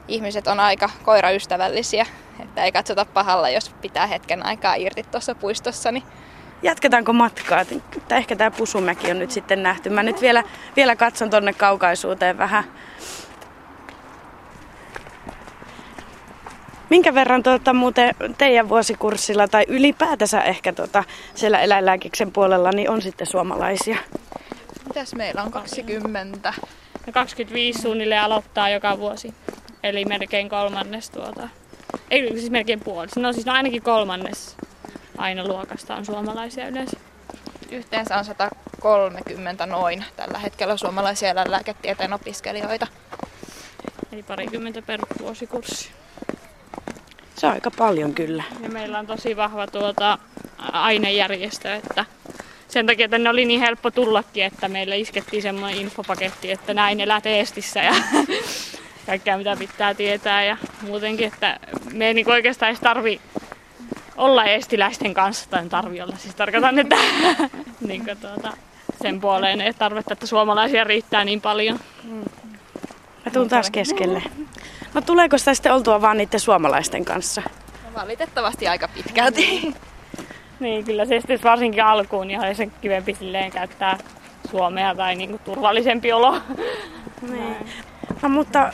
ihmiset 0.09 0.47
on 0.47 0.59
aika 0.59 0.89
koiraystävällisiä, 1.03 2.05
että 2.39 2.63
ei 2.63 2.71
katsota 2.71 3.05
pahalla, 3.05 3.49
jos 3.49 3.69
pitää 3.69 4.07
hetken 4.07 4.45
aikaa 4.45 4.75
irti 4.75 5.03
tuossa 5.03 5.35
puistossa, 5.35 5.91
niin 5.91 6.03
Jatketaanko 6.63 7.13
matkaa? 7.13 7.65
Tai 8.07 8.17
ehkä 8.17 8.35
tämä 8.35 8.51
Pusumäki 8.51 9.11
on 9.11 9.19
nyt 9.19 9.31
sitten 9.31 9.63
nähty. 9.63 9.89
Mä 9.89 10.03
nyt 10.03 10.21
vielä, 10.21 10.43
vielä 10.75 10.95
katson 10.95 11.29
tonne 11.29 11.53
kaukaisuuteen 11.53 12.37
vähän. 12.37 12.63
Minkä 16.89 17.13
verran 17.13 17.43
tuota, 17.43 17.73
muuten 17.73 18.15
teidän 18.37 18.69
vuosikurssilla 18.69 19.47
tai 19.47 19.65
ylipäätänsä 19.67 20.41
ehkä 20.41 20.73
tuota, 20.73 21.03
siellä 21.35 21.59
eläinlääkiksen 21.59 22.31
puolella 22.31 22.71
niin 22.71 22.89
on 22.89 23.01
sitten 23.01 23.27
suomalaisia? 23.27 23.97
mitäs 24.87 25.15
meillä 25.15 25.43
on 25.43 25.51
20? 25.51 26.53
Ja 27.07 27.13
25 27.13 27.81
suunnilleen 27.81 28.21
aloittaa 28.21 28.69
joka 28.69 28.99
vuosi. 28.99 29.33
Eli 29.83 30.05
melkein 30.05 30.49
kolmannes 30.49 31.09
tuota. 31.09 31.49
Ei 32.11 32.39
siis 32.39 32.51
melkein 32.51 32.79
puolis. 32.79 33.15
No 33.15 33.33
siis 33.33 33.45
no 33.45 33.53
ainakin 33.53 33.81
kolmannes 33.81 34.57
aina 35.17 35.47
luokasta 35.47 35.95
on 35.95 36.05
suomalaisia 36.05 36.67
yleensä. 36.67 36.97
Yhteensä 37.71 38.17
on 38.17 38.25
130 38.25 39.65
noin 39.65 40.05
tällä 40.15 40.39
hetkellä 40.39 40.77
suomalaisia 40.77 41.29
eläinlääketieteen 41.29 42.13
opiskelijoita. 42.13 42.87
Eli 44.11 44.23
parikymmentä 44.23 44.81
per 44.81 44.99
vuosikurssi. 45.21 45.89
Se 47.35 47.47
on 47.47 47.53
aika 47.53 47.71
paljon 47.71 48.13
kyllä. 48.13 48.43
Ja 48.63 48.69
meillä 48.69 48.99
on 48.99 49.07
tosi 49.07 49.37
vahva 49.37 49.67
tuota 49.67 50.17
ainejärjestö, 50.57 51.75
että 51.75 52.05
sen 52.67 52.85
takia 52.85 53.09
tänne 53.09 53.29
oli 53.29 53.45
niin 53.45 53.59
helppo 53.59 53.91
tullakin, 53.91 54.43
että 54.43 54.67
meille 54.67 54.97
iskettiin 54.97 55.41
semmoinen 55.41 55.81
infopaketti, 55.81 56.51
että 56.51 56.73
näin 56.73 57.01
elät 57.01 57.25
Eestissä 57.25 57.79
ja 57.79 57.93
kaikkea 59.09 59.37
mitä 59.37 59.55
pitää 59.55 59.93
tietää 59.93 60.43
ja 60.43 60.57
muutenkin, 60.81 61.27
että 61.27 61.59
me 61.93 62.07
ei 62.07 62.13
niinku 62.13 62.31
oikeastaan 62.31 62.69
edes 62.69 62.81
tarvi 62.81 63.21
olla 64.17 64.45
eestiläisten 64.45 65.13
kanssa, 65.13 65.49
tai 65.49 65.69
tarvi 65.69 66.01
olla, 66.01 66.15
siis 66.17 66.35
tarkoitan, 66.35 66.79
että 66.79 66.95
niin 67.87 68.05
tuota, 68.05 68.57
sen 69.01 69.21
puoleen 69.21 69.61
ei 69.61 69.73
tarvetta, 69.73 70.13
että 70.13 70.25
suomalaisia 70.25 70.83
riittää 70.83 71.23
niin 71.23 71.41
paljon. 71.41 71.79
Mä 73.25 73.31
tuun 73.33 73.49
taas 73.49 73.71
keskelle. 73.71 74.23
No 74.93 75.01
tuleeko 75.01 75.37
sitä 75.37 75.53
sitten 75.53 75.73
oltua 75.73 76.01
vaan 76.01 76.17
niiden 76.17 76.39
suomalaisten 76.39 77.05
kanssa? 77.05 77.41
No, 77.83 78.01
valitettavasti 78.01 78.67
aika 78.67 78.87
pitkälti. 78.87 79.45
Niin, 80.59 80.85
kyllä 80.85 81.05
se 81.05 81.19
sitten 81.19 81.39
varsinkin 81.43 81.83
alkuun 81.83 82.27
niin 82.27 82.39
oli 82.39 82.55
se 82.55 82.69
kivempi 82.81 83.15
silleen 83.19 83.51
käyttää 83.51 83.97
suomea 84.51 84.95
tai 84.95 85.15
niinku 85.15 85.37
turvallisempi 85.45 86.13
olo. 86.13 86.41
Niin. 87.21 87.55
No 88.21 88.29
mutta 88.29 88.73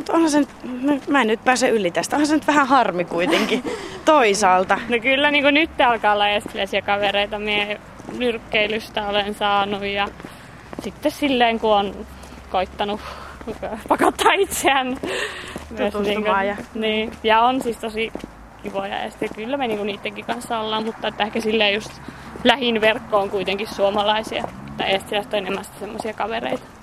Mutta 0.00 0.12
onhan 0.12 0.30
se 0.30 0.40
nyt, 0.82 1.08
mä 1.08 1.20
en 1.20 1.26
nyt 1.26 1.44
pääse 1.44 1.68
yli 1.68 1.90
tästä. 1.90 2.16
Onhan 2.16 2.26
se 2.26 2.34
nyt 2.34 2.46
vähän 2.46 2.66
harmi 2.66 3.04
kuitenkin 3.04 3.64
toisaalta. 4.04 4.78
No 4.88 4.98
kyllä 5.02 5.30
niin 5.30 5.54
nyt 5.54 5.80
alkaa 5.80 6.12
olla 6.12 6.28
estiläisiä 6.28 6.82
kavereita. 6.82 7.38
Mie 7.38 7.80
nyrkkeilystä 8.18 9.08
olen 9.08 9.34
saanut 9.34 9.84
ja 9.84 10.08
sitten 10.82 11.12
silleen 11.12 11.60
kun 11.60 11.74
on 11.74 12.06
koittanut 12.50 13.00
pakottaa 13.88 14.32
itseään 14.32 14.96
tutustumaan. 15.68 16.46
Ja... 16.46 16.56
Niin, 16.74 17.12
ja 17.22 17.42
on 17.42 17.62
siis 17.62 17.76
tosi 17.76 18.12
kivoja 18.62 18.98
ja 18.98 19.10
sitten 19.10 19.28
kyllä 19.34 19.56
me 19.56 19.66
niinku 19.68 19.84
niidenkin 19.84 20.24
kanssa 20.24 20.58
ollaan, 20.60 20.84
mutta 20.84 21.08
että 21.08 21.24
ehkä 21.24 21.40
silleen 21.40 21.74
just 21.74 21.90
lähin 22.44 22.80
verkkoon 22.80 23.30
kuitenkin 23.30 23.68
suomalaisia. 23.74 24.44
Tai 24.76 24.90
eestiläiset 24.90 25.32
on 25.32 25.38
enemmän 25.38 25.64
semmoisia 25.80 26.12
kavereita. 26.12 26.79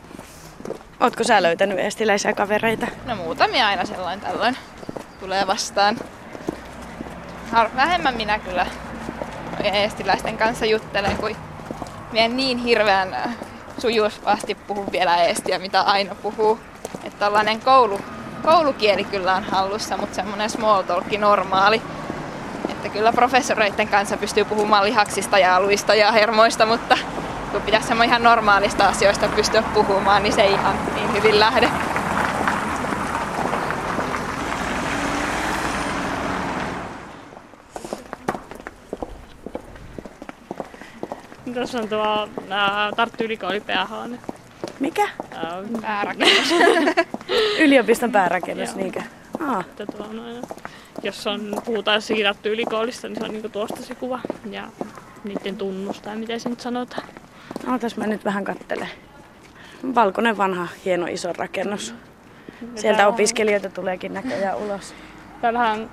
Ootko 1.00 1.24
sä 1.24 1.44
löytänyt 1.44 1.80
estiläisiä 1.80 2.34
kavereita? 2.34 2.88
No 3.06 3.16
muutamia 3.16 3.68
aina 3.68 3.86
sellainen 3.86 4.26
tällöin 4.26 4.58
tulee 5.20 5.48
vastaan. 5.48 5.98
Vähemmän 7.76 8.16
minä 8.16 8.40
kyllä 8.40 8.66
eestiläisten 9.64 10.38
kanssa 10.38 10.66
juttelen, 10.66 11.18
kuin 11.18 11.36
minä 12.12 12.28
niin 12.28 12.58
hirveän 12.58 13.14
äh, 13.14 13.36
sujuvasti 13.78 14.56
puhu 14.56 14.86
vielä 14.92 15.18
eestiä, 15.18 15.60
mitä 15.60 15.82
aina 15.82 16.16
puhuu. 16.16 16.60
Että 17.04 17.20
tällainen 17.20 17.62
koulu, 17.62 18.02
koulukieli 18.44 19.04
kyllä 19.04 19.36
on 19.36 19.44
hallussa, 19.44 19.98
mutta 19.98 20.16
semmoinen 20.16 20.50
small 20.50 20.82
talk 20.82 21.12
normaali. 21.18 21.82
Että 22.70 22.90
kyllä 22.90 23.14
professoreiden 23.14 23.88
kanssa 23.88 24.18
pystyy 24.18 24.46
puhumaan 24.46 24.86
lihaksista 24.86 25.40
ja 25.40 25.56
aluista 25.56 25.96
ja 25.96 26.12
hermoista, 26.12 26.66
mutta 26.66 26.98
kun 27.58 27.66
pitäisi 27.66 27.94
ihan 28.06 28.24
normaalista 28.24 28.88
asioista 28.88 29.28
pystyä 29.28 29.64
puhumaan, 29.74 30.24
niin 30.24 30.34
se 30.34 30.42
ei 30.42 30.52
ihan 30.52 30.76
niin 30.96 31.14
hyvin 31.14 31.40
lähde. 31.40 31.70
Tässä 41.54 41.80
on 41.80 41.90
tuo 41.90 42.30
ää, 42.50 42.92
Tarttu 42.96 43.24
Ylikooli 43.24 43.62
päähaane. 43.62 44.20
Mikä? 44.80 45.10
Ää, 45.36 45.64
päärakennus. 45.82 46.52
Yliopiston 47.64 48.12
päärakennus, 48.12 48.76
niinkö? 48.76 49.02
Ah. 49.48 49.66
Tuo 49.98 50.06
on 50.06 50.20
aina, 50.20 50.48
jos 51.04 51.28
on, 51.28 51.62
puhutaan 51.66 52.02
siitä 52.02 52.28
Tarttu 52.28 52.50
Ylikoolista, 52.50 53.08
niin 53.08 53.18
se 53.18 53.26
on 53.26 53.32
niinku 53.32 53.50
tuosta 53.50 53.82
se 53.82 53.96
kuva. 53.96 54.20
Ja 54.50 54.68
niiden 55.24 55.58
tunnus 55.58 56.02
tai 56.02 56.16
miten 56.16 56.40
se 56.40 56.50
nyt 56.50 56.60
sanotaan. 56.60 57.08
Ootas 57.72 57.98
mä 57.98 58.08
nyt 58.08 58.26
vähän 58.26 58.44
kattele. 58.44 58.88
Valkoinen 59.96 60.38
vanha 60.38 60.68
hieno 60.86 61.06
iso 61.06 61.34
rakennus. 61.34 61.96
Sieltä 62.76 63.08
opiskelijoita 63.08 63.70
tuleekin 63.70 64.14
näköjään 64.14 64.58
ulos. 64.58 64.96
Täällähän 65.42 65.90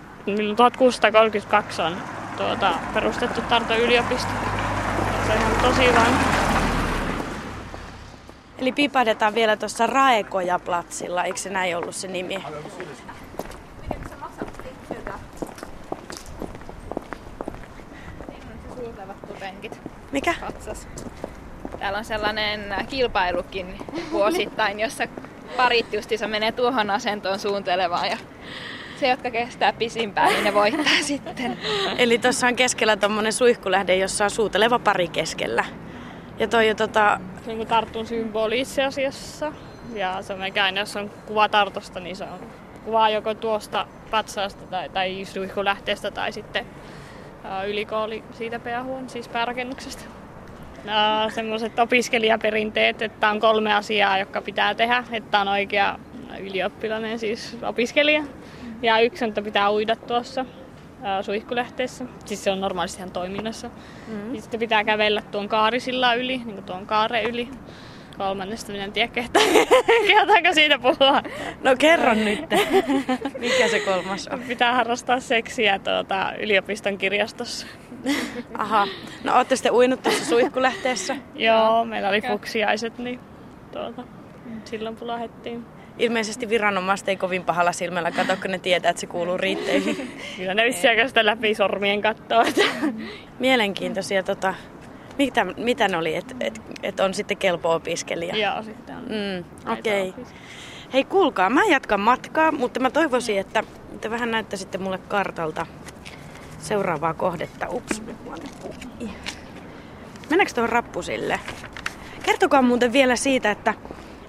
1632 0.56 1.82
on 1.82 1.96
tuota, 2.36 2.74
perustettu 2.94 3.40
Tarton 3.42 3.80
yliopisto. 3.80 4.30
Se 5.26 5.32
on 5.32 5.38
ihan 5.38 5.52
tosi 5.62 5.94
vanha. 5.94 6.44
Eli 8.58 8.72
pipahdetaan 8.72 9.34
vielä 9.34 9.56
tuossa 9.56 9.86
Raekoja-platsilla, 9.86 11.24
eikö 11.24 11.38
se 11.38 11.50
näin 11.50 11.76
ollut 11.76 11.94
se 11.94 12.08
nimi? 12.08 12.44
Mikä? 20.12 20.34
Patsas. 20.40 20.86
Täällä 21.84 21.98
on 21.98 22.04
sellainen 22.04 22.74
kilpailukin 22.88 23.78
vuosittain, 24.12 24.80
jossa 24.80 25.04
parit 25.56 25.92
justiinsa 25.92 26.28
menee 26.28 26.52
tuohon 26.52 26.90
asentoon 26.90 27.38
suuntelemaan 27.38 28.08
ja 28.08 28.16
se, 29.00 29.08
jotka 29.08 29.30
kestää 29.30 29.72
pisimpään, 29.72 30.28
niin 30.28 30.44
ne 30.44 30.54
voittaa 30.54 31.02
sitten. 31.02 31.58
Eli 31.98 32.18
tuossa 32.18 32.46
on 32.46 32.56
keskellä 32.56 32.96
tuommoinen 32.96 33.32
suihkulähde, 33.32 33.96
jossa 33.96 34.24
on 34.24 34.30
suuteleva 34.30 34.78
pari 34.78 35.08
keskellä. 35.08 35.64
Ja 36.38 36.48
toi 36.48 36.68
jo 36.68 36.74
tota... 36.74 37.20
Se 37.44 37.50
on 37.50 37.66
tartun 37.66 38.06
symboli 38.06 38.60
itse 38.60 38.84
asiassa. 38.84 39.52
Ja 39.94 40.22
se 40.22 40.32
on 40.32 40.38
mekään, 40.38 40.76
jos 40.76 40.96
on 40.96 41.10
kuva 41.26 41.48
tartosta, 41.48 42.00
niin 42.00 42.16
se 42.16 42.24
on 42.24 42.50
kuva 42.84 43.08
joko 43.08 43.34
tuosta 43.34 43.86
patsaasta 44.10 44.66
tai, 44.66 44.88
tai 44.88 45.24
suihkulähteestä 45.24 46.10
tai 46.10 46.32
sitten 46.32 46.66
ylikooli 47.66 48.24
siitä 48.32 48.58
päähuon, 48.58 49.10
siis 49.10 49.28
päärakennuksesta. 49.28 50.23
Semmoiset 51.34 51.78
opiskelijaperinteet, 51.78 53.02
että 53.02 53.30
on 53.30 53.40
kolme 53.40 53.74
asiaa, 53.74 54.18
jotka 54.18 54.42
pitää 54.42 54.74
tehdä. 54.74 55.04
Että 55.12 55.40
on 55.40 55.48
oikea 55.48 55.98
ylioppilainen, 56.40 57.18
siis 57.18 57.56
opiskelija. 57.62 58.24
Ja 58.82 59.00
yksi 59.00 59.24
on, 59.24 59.28
että 59.28 59.42
pitää 59.42 59.72
uida 59.72 59.96
tuossa 59.96 60.44
suihkulähteessä. 61.22 62.04
Siis 62.24 62.44
se 62.44 62.50
on 62.50 62.60
normaalisti 62.60 62.98
ihan 62.98 63.10
toiminnassa. 63.10 63.70
Mm. 64.08 64.34
Ja 64.34 64.40
sitten 64.40 64.60
pitää 64.60 64.84
kävellä 64.84 65.22
tuon 65.22 65.48
kaarisilla 65.48 66.14
yli, 66.14 66.36
niin 66.36 66.54
kuin 66.54 66.64
tuon 66.64 66.86
kaaren 66.86 67.24
yli. 67.24 67.48
Kolmannesta 68.18 68.72
minä 68.72 68.84
en 68.84 68.92
tiedä, 68.92 69.08
kehtaa, 69.08 69.42
kehtaanko 70.08 70.52
siitä 70.54 70.78
puhua. 70.78 71.22
No 71.62 71.76
kerro 71.78 72.14
nyt. 72.14 72.40
Mikä 73.38 73.68
se 73.68 73.80
kolmas 73.80 74.28
on? 74.28 74.40
Pitää 74.40 74.74
harrastaa 74.74 75.20
seksiä 75.20 75.78
tuota, 75.78 76.32
yliopiston 76.38 76.98
kirjastossa. 76.98 77.66
Aha. 78.58 78.88
No 79.24 79.36
ootte 79.36 79.56
sitten 79.56 79.72
uinut 79.72 80.02
tässä 80.02 80.24
suihkulähteessä? 80.24 81.16
Joo, 81.34 81.84
meillä 81.84 82.08
oli 82.08 82.22
fuksiaiset, 82.22 82.98
niin 82.98 83.20
tuota, 83.72 84.04
silloin 84.64 84.96
pulahettiin. 84.96 85.66
Ilmeisesti 85.98 86.48
viranomaiset 86.48 87.08
ei 87.08 87.16
kovin 87.16 87.44
pahalla 87.44 87.72
silmällä 87.72 88.10
katso, 88.10 88.36
kun 88.36 88.50
ne 88.50 88.58
tietää, 88.58 88.90
että 88.90 89.00
se 89.00 89.06
kuuluu 89.06 89.38
riitteihin. 89.38 90.18
Kyllä 90.36 90.54
ne 90.54 90.64
vissi 90.64 90.88
aika 90.88 91.08
sitä 91.08 91.26
läpi 91.26 91.54
sormien 91.54 92.02
kattoa. 92.02 92.44
Mielenkiintoisia 93.38 94.22
tota, 94.22 94.54
mitä, 95.18 95.44
mitä 95.44 95.88
ne 95.88 95.96
oli, 95.96 96.14
että 96.14 96.34
et, 96.40 96.60
et 96.82 97.00
on 97.00 97.14
sitten 97.14 97.36
kelpo 97.36 97.74
opiskelija? 97.74 98.36
Joo, 98.36 98.62
sitten 98.62 98.96
on. 98.96 99.02
Mm, 99.02 99.72
Okei. 99.72 100.08
Okay. 100.08 100.24
Hei 100.92 101.04
kuulkaa, 101.04 101.50
mä 101.50 101.64
jatkan 101.64 102.00
matkaa, 102.00 102.52
mutta 102.52 102.80
mä 102.80 102.90
toivoisin, 102.90 103.38
että 103.38 103.64
te 104.00 104.10
vähän 104.10 104.30
näyttäisitte 104.30 104.78
mulle 104.78 104.98
kartalta 104.98 105.66
seuraavaa 106.58 107.14
kohdetta. 107.14 107.66
Ups, 107.68 108.02
Mennäänkö 110.30 110.54
tuohon 110.54 110.68
rappusille? 110.68 111.40
Kertokaa 112.22 112.62
muuten 112.62 112.92
vielä 112.92 113.16
siitä, 113.16 113.50
että 113.50 113.74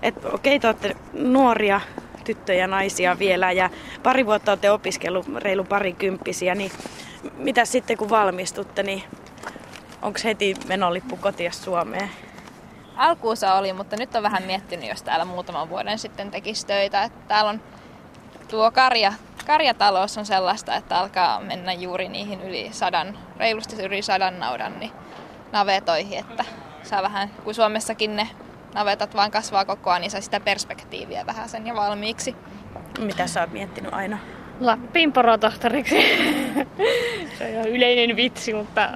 et, 0.01 0.25
okei, 0.25 0.59
te 0.59 0.67
olette 0.67 0.95
nuoria 1.13 1.81
tyttöjä, 2.23 2.67
naisia 2.67 3.19
vielä 3.19 3.51
ja 3.51 3.69
pari 4.03 4.25
vuotta 4.25 4.51
olette 4.51 4.71
opiskellut 4.71 5.25
reilu 5.35 5.63
parikymppisiä, 5.63 6.55
niin 6.55 6.71
mitä 7.37 7.65
sitten 7.65 7.97
kun 7.97 8.09
valmistutte, 8.09 8.83
niin 8.83 9.03
Onko 10.01 10.19
heti 10.23 10.55
menolippu 10.67 11.17
kotia 11.17 11.51
Suomeen? 11.51 12.09
Alkuussa 12.95 13.53
oli, 13.53 13.73
mutta 13.73 13.95
nyt 13.95 14.15
on 14.15 14.23
vähän 14.23 14.43
miettinyt, 14.43 14.89
jos 14.89 15.03
täällä 15.03 15.25
muutaman 15.25 15.69
vuoden 15.69 15.99
sitten 15.99 16.31
tekisi 16.31 16.67
töitä. 16.67 17.03
Että 17.03 17.27
täällä 17.27 17.49
on 17.49 17.61
tuo 18.47 18.71
karja, 18.71 19.13
karjatalous 19.45 20.17
on 20.17 20.25
sellaista, 20.25 20.75
että 20.75 20.99
alkaa 20.99 21.39
mennä 21.41 21.73
juuri 21.73 22.09
niihin 22.09 22.41
yli 22.41 22.69
sadan, 22.71 23.17
reilusti 23.37 23.83
yli 23.83 24.01
sadan 24.01 24.39
naudan 24.39 24.79
niin 24.79 24.91
navetoihin, 25.51 26.19
että 26.19 26.45
saa 26.83 27.01
vähän, 27.01 27.29
kun 27.43 27.53
Suomessakin 27.53 28.15
ne 28.15 28.29
navetat 28.73 29.15
vaan 29.15 29.31
kasvaa 29.31 29.65
koko 29.65 29.89
ajan, 29.89 30.01
niin 30.01 30.11
saa 30.11 30.21
sitä 30.21 30.39
perspektiiviä 30.39 31.25
vähän 31.25 31.49
sen 31.49 31.67
ja 31.67 31.75
valmiiksi. 31.75 32.35
Mitä 32.99 33.27
sä 33.27 33.41
oot 33.41 33.51
miettinyt 33.51 33.93
aina? 33.93 34.17
Lappiin 34.59 35.13
porotohtoriksi. 35.13 35.95
se 37.37 37.43
on 37.43 37.49
ihan 37.49 37.67
yleinen 37.67 38.15
vitsi, 38.15 38.53
mutta 38.53 38.89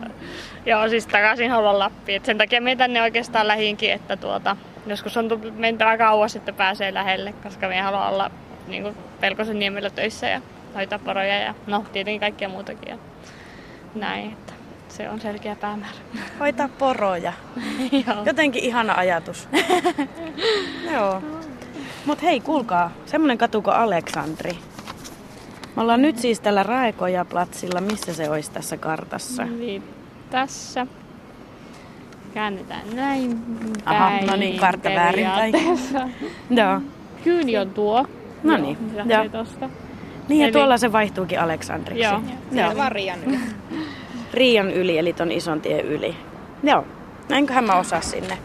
joo, 0.66 0.90
siis 0.90 1.08
takaisin 1.08 1.52
haluan 1.52 1.80
Lappiin. 1.80 2.16
Et 2.18 2.26
sen 2.26 2.38
takia 2.38 2.62
me 2.62 2.76
tänne 2.76 3.02
oikeastaan 3.02 3.48
lähinkin, 3.48 3.92
että 3.92 4.18
tuota, 4.18 4.56
joskus 4.88 5.18
on 5.18 5.30
mentävä 5.58 5.98
kauas, 5.98 6.36
että 6.36 6.54
pääsee 6.54 6.94
lähelle, 6.94 7.34
koska 7.44 7.68
me 7.68 7.82
haluaa 7.82 8.10
olla 8.10 8.32
niin 8.68 8.84
kuin 8.84 8.96
Pelkosen 9.20 9.60
niemellä 9.60 9.90
töissä 9.90 10.28
ja 10.28 10.42
hoitaa 10.76 11.00
poroja 11.00 11.40
ja 11.40 11.56
no 11.68 11.86
tietenkin 11.94 12.20
kaikkia 12.20 12.50
muutakin. 12.50 12.90
Ja 12.90 12.98
näin, 13.96 14.32
että 14.32 14.54
se 14.90 15.10
on 15.10 15.22
selkeä 15.22 15.56
päämäärä. 15.56 15.98
Hoitaa 16.40 16.70
poroja. 16.78 17.34
Jotenkin 18.26 18.64
ihana 18.64 18.94
ajatus. 18.94 19.50
Joo. 20.94 21.22
Mut 22.06 22.22
hei, 22.22 22.40
kuulkaa, 22.40 22.92
semmonen 23.06 23.38
katu 23.38 23.62
kuin 23.62 23.76
Aleksandri. 23.76 24.58
Me 25.76 25.82
ollaan 25.82 26.02
nyt 26.02 26.20
siis 26.20 26.40
tällä 26.40 26.64
Raekoja-platsilla. 26.64 27.82
Missä 27.82 28.14
se 28.14 28.30
olisi 28.30 28.52
tässä 28.52 28.78
kartassa? 28.78 29.46
Niin, 29.46 29.84
tässä. 30.30 30.88
Käännetään 32.34 32.96
näin 32.96 33.40
Aha, 33.86 34.10
no 34.28 34.36
niin, 34.36 34.60
kartta 34.60 34.90
väärin. 34.90 35.28
Joo. 36.50 36.82
Kyyni 37.24 37.58
on 37.58 37.70
tuo. 37.70 38.06
No 38.44 38.58
niin, 38.58 38.78
joo. 38.96 39.30
Tosta. 39.30 39.70
Niin, 40.28 40.42
ja 40.42 40.46
eli... 40.46 40.54
tuolla 40.54 40.78
se 40.78 40.92
vaihtuukin 40.92 41.40
Aleksandriksi. 41.40 42.04
Joo, 42.04 42.22
joo. 42.52 42.78
vaan 42.78 42.92
Riian 42.92 43.20
yli. 43.24 43.40
Riian 44.34 44.72
yli, 44.72 44.98
eli 44.98 45.14
ton 45.14 45.32
ison 45.32 45.62
tien 45.62 45.86
yli. 45.86 46.16
Joo, 46.64 46.86
no 47.30 47.36
enköhän 47.36 47.64
mä 47.64 47.76
osaa 47.76 48.02
sinne. 48.02 48.38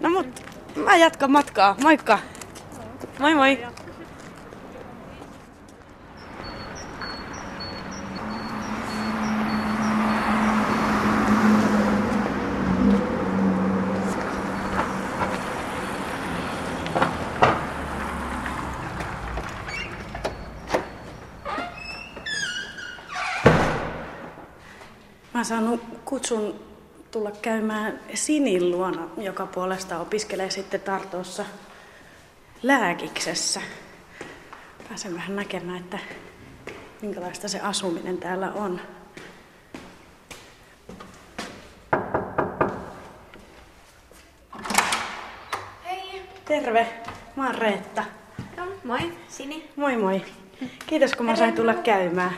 No 0.00 0.10
mut, 0.10 0.42
mä 0.76 0.96
jatkan 0.96 1.30
matkaa. 1.30 1.76
Moikka! 1.82 2.18
Moi 3.18 3.34
moi! 3.34 3.58
Oon 25.44 25.48
saanut 25.48 25.80
kutsun 26.04 26.60
tulla 27.10 27.30
käymään 27.30 28.00
Sinin 28.14 28.70
luona, 28.70 29.08
joka 29.16 29.46
puolesta 29.46 29.98
opiskelee 29.98 30.50
sitten 30.50 30.80
Tartossa 30.80 31.44
lääkiksessä. 32.62 33.60
Pääsen 34.88 35.14
vähän 35.14 35.36
näkemään, 35.36 35.78
että 35.78 35.98
minkälaista 37.02 37.48
se 37.48 37.60
asuminen 37.60 38.18
täällä 38.18 38.52
on. 38.52 38.80
Hei. 45.84 46.22
Terve, 46.44 46.86
mä 47.36 47.46
oon 47.46 47.54
Reetta. 47.54 48.04
No, 48.56 48.64
moi, 48.84 49.12
Sini. 49.28 49.70
Moi 49.76 49.96
moi. 49.96 50.24
Kiitos 50.86 51.14
kun 51.14 51.26
mä 51.26 51.36
sain 51.36 51.54
tulla 51.54 51.74
käymään. 51.74 52.32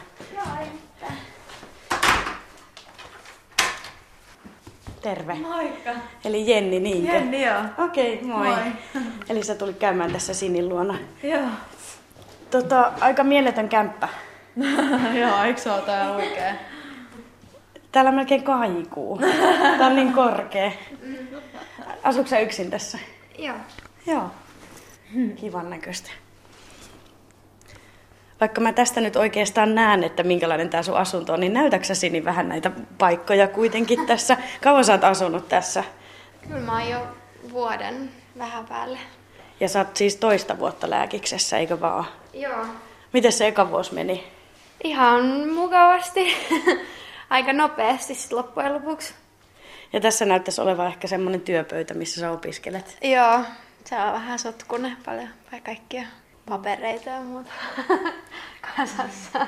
Terve. 5.07 5.35
Moikka. 5.35 5.91
Eli 6.25 6.51
Jenni 6.51 6.81
niinkö? 6.81 7.13
Jenni, 7.13 7.47
joo. 7.47 7.63
Okei, 7.79 8.15
okay, 8.15 8.27
moi. 8.29 8.47
Moi. 8.47 8.59
Eli 9.31 9.45
sä 9.45 9.55
tulit 9.55 9.79
käymään 9.79 10.13
tässä 10.13 10.35
Sinin 10.35 10.69
luona. 10.69 10.99
Joo. 11.23 11.49
Tota, 12.51 12.93
aika 13.01 13.25
mieletön 13.25 13.69
kämppä. 13.69 14.09
joo, 15.21 15.43
eikö 15.45 15.61
se 15.61 15.71
ole 15.71 15.83
tää 15.83 16.13
oikee? 16.13 16.55
Täällä 17.93 18.13
melkein 18.13 18.43
kaikuu. 18.43 19.21
Tää 19.79 19.87
on 19.87 19.97
niin 19.97 20.13
korkea. 20.13 20.73
Asuuko 22.03 22.29
sä 22.29 22.39
yksin 22.39 22.71
tässä? 22.71 22.99
Joo. 23.39 23.57
Joo. 24.07 24.31
Kivan 25.37 25.71
näköistä. 25.71 26.11
Vaikka 28.41 28.61
mä 28.61 28.73
tästä 28.73 29.01
nyt 29.01 29.17
oikeastaan 29.17 29.75
näen, 29.75 30.05
että 30.05 30.23
minkälainen 30.23 30.71
tämä 30.71 30.83
sun 30.83 30.97
asunto 30.97 31.33
on, 31.33 31.41
niin 31.41 31.53
näytäksä 31.53 31.95
Sini 31.95 32.25
vähän 32.25 32.49
näitä 32.49 32.71
paikkoja 32.99 33.49
kuitenkin 33.49 34.07
tässä? 34.07 34.37
Kauan 34.63 34.85
sä 34.85 34.93
oot 34.93 35.05
asunut 35.05 35.49
tässä? 35.49 35.85
Kyllä 36.49 36.61
mä 36.61 36.73
oon 36.73 36.91
jo 36.91 37.07
vuoden 37.53 38.11
vähän 38.39 38.67
päälle. 38.67 38.99
Ja 39.61 39.69
sä 39.69 39.79
oot 39.79 39.97
siis 39.97 40.17
toista 40.17 40.59
vuotta 40.59 40.91
lääkiksessä, 40.91 41.59
eikö 41.59 41.81
vaan? 41.81 42.05
Joo. 42.35 42.67
Miten 43.13 43.33
se 43.33 43.47
eka 43.47 43.71
vuosi 43.71 43.95
meni? 43.95 44.25
Ihan 44.85 45.49
mukavasti. 45.49 46.35
Aika 47.31 47.53
nopeasti 47.53 48.15
sit 48.15 48.33
loppujen 48.33 48.75
lopuksi. 48.75 49.15
Ja 49.93 50.01
tässä 50.01 50.25
näyttäisi 50.25 50.61
olevan 50.61 50.87
ehkä 50.87 51.07
semmoinen 51.07 51.41
työpöytä, 51.41 51.95
missä 51.95 52.21
sä 52.21 52.31
opiskelet. 52.31 52.99
Joo. 53.03 53.41
Se 53.85 53.97
on 53.97 54.13
vähän 54.13 54.39
sotkunen 54.39 54.97
paljon 55.05 55.29
kaikkia 55.65 56.03
papereita 56.49 57.11
ja 57.11 57.21
muuta 57.21 57.51
kasassa. 58.77 59.47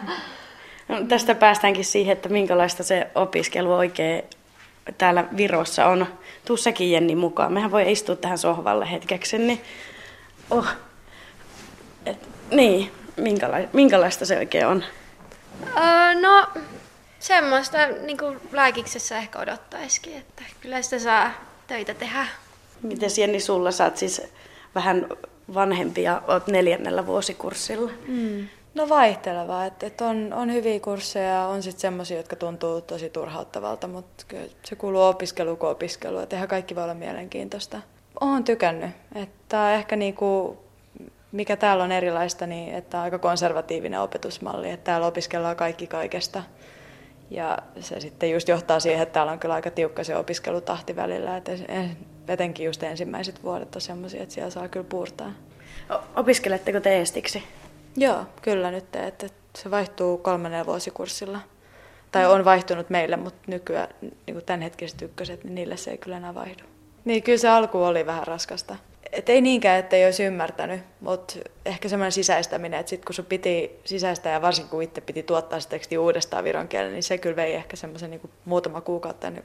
No, 0.88 0.96
tästä 1.08 1.34
päästäänkin 1.34 1.84
siihen, 1.84 2.12
että 2.12 2.28
minkälaista 2.28 2.82
se 2.82 3.06
opiskelu 3.14 3.72
oikein 3.72 4.22
täällä 4.98 5.24
Virossa 5.36 5.86
on. 5.86 6.06
Tussakin 6.44 6.92
Jenni 6.92 7.14
mukaan. 7.14 7.52
Mehän 7.52 7.70
voi 7.70 7.92
istua 7.92 8.16
tähän 8.16 8.38
sohvalle 8.38 8.90
hetkeksi. 8.90 9.38
Niin, 9.38 9.62
oh. 10.50 10.66
Et, 12.06 12.28
niin, 12.50 12.92
minkäla- 13.16 13.68
minkälaista 13.72 14.26
se 14.26 14.38
oikein 14.38 14.66
on? 14.66 14.84
Öö, 15.76 16.14
no, 16.20 16.46
semmoista 17.18 17.78
niin 17.86 18.18
kuin 18.18 18.40
lääkiksessä 18.52 19.18
ehkä 19.18 19.38
odottaisikin, 19.38 20.16
että 20.16 20.42
kyllä 20.60 20.82
sitä 20.82 20.98
saa 20.98 21.30
töitä 21.66 21.94
tehdä. 21.94 22.26
Miten 22.82 23.10
Jenni 23.20 23.40
sulla? 23.40 23.70
Oot 23.84 23.96
siis 23.96 24.22
vähän 24.74 25.06
vanhempi 25.54 26.02
ja 26.02 26.22
oot 26.28 26.46
neljännellä 26.46 27.06
vuosikurssilla. 27.06 27.90
Mm. 28.08 28.48
No 28.74 28.88
vaihtelevaa, 28.88 29.66
että 29.66 29.86
et 29.86 30.00
on, 30.00 30.32
on 30.32 30.52
hyviä 30.52 30.80
kursseja 30.80 31.28
ja 31.28 31.46
on 31.46 31.62
sitten 31.62 31.80
semmoisia, 31.80 32.16
jotka 32.16 32.36
tuntuu 32.36 32.80
tosi 32.80 33.10
turhauttavalta, 33.10 33.88
mutta 33.88 34.24
kyllä 34.28 34.46
se 34.64 34.76
kuuluu 34.76 35.02
opiskelu 35.02 35.56
kuin 35.56 35.70
opiskelu, 35.70 36.18
että 36.18 36.36
eihän 36.36 36.48
kaikki 36.48 36.74
voi 36.74 36.84
olla 36.84 36.94
mielenkiintoista. 36.94 37.80
Olen 38.20 38.44
tykännyt, 38.44 38.90
että 39.14 39.74
ehkä 39.74 39.96
niinku, 39.96 40.58
mikä 41.32 41.56
täällä 41.56 41.84
on 41.84 41.92
erilaista, 41.92 42.46
niin 42.46 42.74
että 42.74 42.98
on 42.98 43.04
aika 43.04 43.18
konservatiivinen 43.18 44.00
opetusmalli, 44.00 44.70
että 44.70 44.84
täällä 44.84 45.06
opiskellaan 45.06 45.56
kaikki 45.56 45.86
kaikesta. 45.86 46.42
Ja 47.30 47.58
se 47.80 48.00
sitten 48.00 48.30
just 48.30 48.48
johtaa 48.48 48.80
siihen, 48.80 49.02
että 49.02 49.12
täällä 49.12 49.32
on 49.32 49.38
kyllä 49.38 49.54
aika 49.54 49.70
tiukka 49.70 50.04
se 50.04 50.16
opiskelutahti 50.16 50.96
välillä, 50.96 51.36
että 51.36 51.52
etenkin 52.28 52.66
just 52.66 52.82
ensimmäiset 52.82 53.42
vuodet 53.42 53.74
on 53.74 53.80
semmoisia, 53.80 54.22
että 54.22 54.34
siellä 54.34 54.50
saa 54.50 54.68
kyllä 54.68 54.86
puurtaa. 54.88 55.32
Opiskeletteko 56.16 56.80
te 56.80 57.00
estiksi? 57.00 57.42
Joo, 57.96 58.24
kyllä 58.42 58.70
nyt, 58.70 58.96
että 58.96 59.26
se 59.56 59.70
vaihtuu 59.70 60.18
kolmannella 60.18 60.66
vuosikurssilla. 60.66 61.40
Tai 62.12 62.26
on 62.26 62.44
vaihtunut 62.44 62.90
meille, 62.90 63.16
mutta 63.16 63.40
nykyään 63.46 63.88
niin 64.00 64.44
tämänhetkiset 64.46 65.02
ykköset, 65.02 65.44
niin 65.44 65.54
niille 65.54 65.76
se 65.76 65.90
ei 65.90 65.98
kyllä 65.98 66.16
enää 66.16 66.34
vaihdu. 66.34 66.64
Niin 67.04 67.22
kyllä 67.22 67.38
se 67.38 67.48
alku 67.48 67.82
oli 67.82 68.06
vähän 68.06 68.26
raskasta. 68.26 68.76
Et 69.12 69.28
ei 69.28 69.40
niinkään, 69.40 69.78
että 69.78 69.96
ei 69.96 70.04
olisi 70.04 70.24
ymmärtänyt, 70.24 70.80
mutta 71.00 71.34
ehkä 71.64 71.88
semmoinen 71.88 72.12
sisäistäminen, 72.12 72.80
että 72.80 72.90
sitten 72.90 73.06
kun 73.06 73.14
sun 73.14 73.24
piti 73.24 73.80
sisäistää 73.84 74.32
ja 74.32 74.42
varsinkin 74.42 74.70
kun 74.70 74.82
itse 74.82 75.00
piti 75.00 75.22
tuottaa 75.22 75.60
se 75.60 75.68
teksti 75.68 75.98
uudestaan 75.98 76.44
viron 76.44 76.68
kielen, 76.68 76.92
niin 76.92 77.02
se 77.02 77.18
kyllä 77.18 77.36
vei 77.36 77.54
ehkä 77.54 77.76
semmoisen 77.76 78.10
niin 78.10 78.30
muutama 78.44 78.80
kuukautta 78.80 79.26
ennen, 79.26 79.44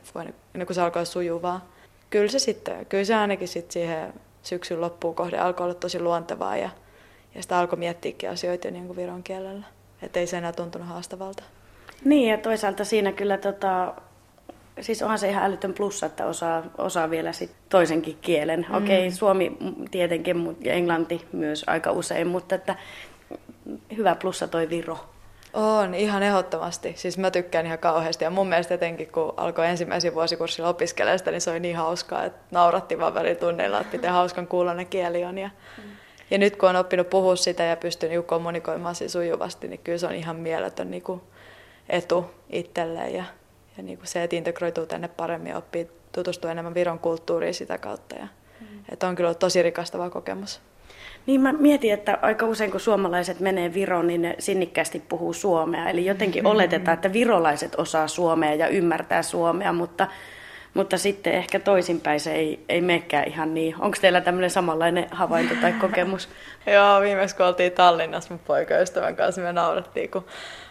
ennen 0.54 0.68
kuin 0.68 0.76
se 0.76 0.82
alkoi 0.82 1.06
sujuvaa. 1.06 1.73
Kyllä 2.14 2.28
se 2.28 2.40
sitten, 2.40 2.86
kyllä 2.86 3.04
se 3.04 3.16
ainakin 3.16 3.48
sitten 3.48 3.74
siihen 3.74 4.14
syksyn 4.44 4.82
loppuun 4.82 5.16
kohde 5.16 5.38
alkoi 5.38 5.64
olla 5.64 5.74
tosi 5.74 6.00
luontevaa 6.00 6.58
ja, 6.58 6.70
ja 7.36 7.42
sitä 7.42 7.60
alkoi 7.60 7.80
miettiäkin 7.80 8.30
asioita 8.30 8.72
niin 8.72 8.88
kuin 8.88 8.98
viron 8.98 9.24
kielellä. 9.24 9.66
Että 10.02 10.20
ei 10.20 10.28
se 10.28 10.38
enää 10.38 10.52
tuntunut 10.52 10.88
haastavalta. 10.88 11.44
Niin 12.06 12.30
ja 12.30 12.38
toisaalta 12.38 12.86
siinä 12.86 13.12
kyllä 13.12 13.38
tota, 13.38 13.94
siis 14.82 15.02
onhan 15.02 15.20
se 15.20 15.30
ihan 15.30 15.44
älytön 15.44 15.74
plussa, 15.74 16.06
että 16.06 16.26
osaa, 16.26 16.64
osaa 16.78 17.10
vielä 17.10 17.34
sit 17.34 17.52
toisenkin 17.70 18.18
kielen. 18.22 18.66
Mm. 18.70 18.76
Okei, 18.76 19.08
okay, 19.08 19.12
suomi 19.18 19.58
tietenkin 19.92 20.58
ja 20.60 20.74
englanti 20.74 21.26
myös 21.32 21.64
aika 21.68 21.92
usein, 21.92 22.28
mutta 22.28 22.56
että 22.56 22.76
hyvä 23.98 24.16
plussa 24.16 24.48
toi 24.48 24.70
Viro. 24.70 25.00
On, 25.54 25.94
ihan 25.94 26.24
ehdottomasti. 26.24 26.94
Siis 26.98 27.18
mä 27.18 27.32
tykkään 27.32 27.66
ihan 27.66 27.80
kauheasti. 27.80 28.24
Ja 28.24 28.30
mun 28.30 28.50
mielestä 28.50 28.74
etenkin, 28.74 29.12
kun 29.12 29.34
alkoi 29.38 29.68
ensimmäisen 29.68 30.16
vuosikurssilla 30.16 30.70
opiskelemaan 30.70 31.20
sitä, 31.20 31.32
niin 31.32 31.42
se 31.42 31.52
oli 31.52 31.60
niin 31.60 31.76
hauskaa, 31.76 32.24
että 32.24 32.40
nauratti 32.52 33.00
vaan 33.00 33.14
välillä 33.14 33.36
tunneilla, 33.36 33.82
että 33.82 33.98
miten 33.98 34.12
hauskan 34.12 34.48
kuulonen 34.48 34.88
kieli 34.88 35.26
on. 35.26 35.38
Ja, 35.38 35.50
mm. 35.78 35.84
ja 36.32 36.38
nyt 36.38 36.56
kun 36.56 36.70
on 36.70 36.76
oppinut 36.76 37.10
puhua 37.10 37.36
sitä 37.36 37.64
ja 37.64 37.78
pystyy 37.78 38.10
niin 38.10 38.24
kommunikoimaan 38.24 38.96
siinä 38.96 39.10
sujuvasti, 39.10 39.68
niin 39.68 39.80
kyllä 39.84 39.98
se 39.98 40.08
on 40.08 40.16
ihan 40.16 40.36
mieletön 40.36 40.92
niin 40.92 41.04
kuin 41.04 41.22
etu 41.90 42.26
itselleen. 42.50 43.14
Ja, 43.14 43.24
ja 43.78 43.84
niin 43.84 43.98
kuin 43.98 44.08
se, 44.08 44.24
että 44.24 44.36
integroituu 44.36 44.86
tänne 44.86 45.08
paremmin 45.08 45.50
ja 45.50 45.58
oppii 45.58 45.92
tutustua 46.12 46.52
enemmän 46.52 46.74
Viron 46.74 47.00
kulttuuriin 47.00 47.54
sitä 47.54 47.78
kautta. 47.78 48.16
Ja, 48.16 48.28
mm. 48.62 48.68
että 48.92 49.08
on 49.08 49.16
kyllä 49.16 49.34
tosi 49.34 49.64
rikastava 49.64 50.10
kokemus. 50.10 50.62
Niin 51.26 51.42
mä 51.42 51.54
mietin, 51.54 51.94
että 51.94 52.18
aika 52.22 52.46
usein 52.46 52.72
kun 52.72 52.80
suomalaiset 52.80 53.40
menee 53.40 53.74
Viroon, 53.74 54.08
niin 54.08 54.22
ne 54.22 54.36
sinnikkäästi 54.40 55.04
puhuu 55.10 55.34
suomea. 55.34 55.90
Eli 55.90 56.06
jotenkin 56.06 56.44
mm-hmm. 56.44 56.56
oletetaan, 56.56 56.96
että 56.96 57.14
virolaiset 57.14 57.76
osaa 57.76 58.08
suomea 58.08 58.54
ja 58.54 58.68
ymmärtää 58.68 59.22
suomea, 59.22 59.74
mutta, 59.74 60.08
mutta 60.74 60.98
sitten 60.98 61.34
ehkä 61.34 61.60
toisinpäin 61.60 62.20
se 62.20 62.34
ei, 62.34 62.66
ei 62.70 62.82
menekään 62.82 63.28
ihan 63.28 63.54
niin. 63.54 63.76
Onko 63.80 63.98
teillä 64.02 64.22
tämmöinen 64.22 64.50
samanlainen 64.50 65.08
havainto 65.12 65.56
tai 65.62 65.74
kokemus? 65.74 66.30
Joo, 66.74 67.02
viimeksi 67.02 67.36
kun 67.36 67.46
oltiin 67.46 67.72
Tallinnassa 67.72 68.34
mun 68.34 68.40
poikaystävän 68.48 69.16
kanssa, 69.16 69.42
me 69.42 69.54
naurattiin, 69.54 70.12
kun 70.12 70.26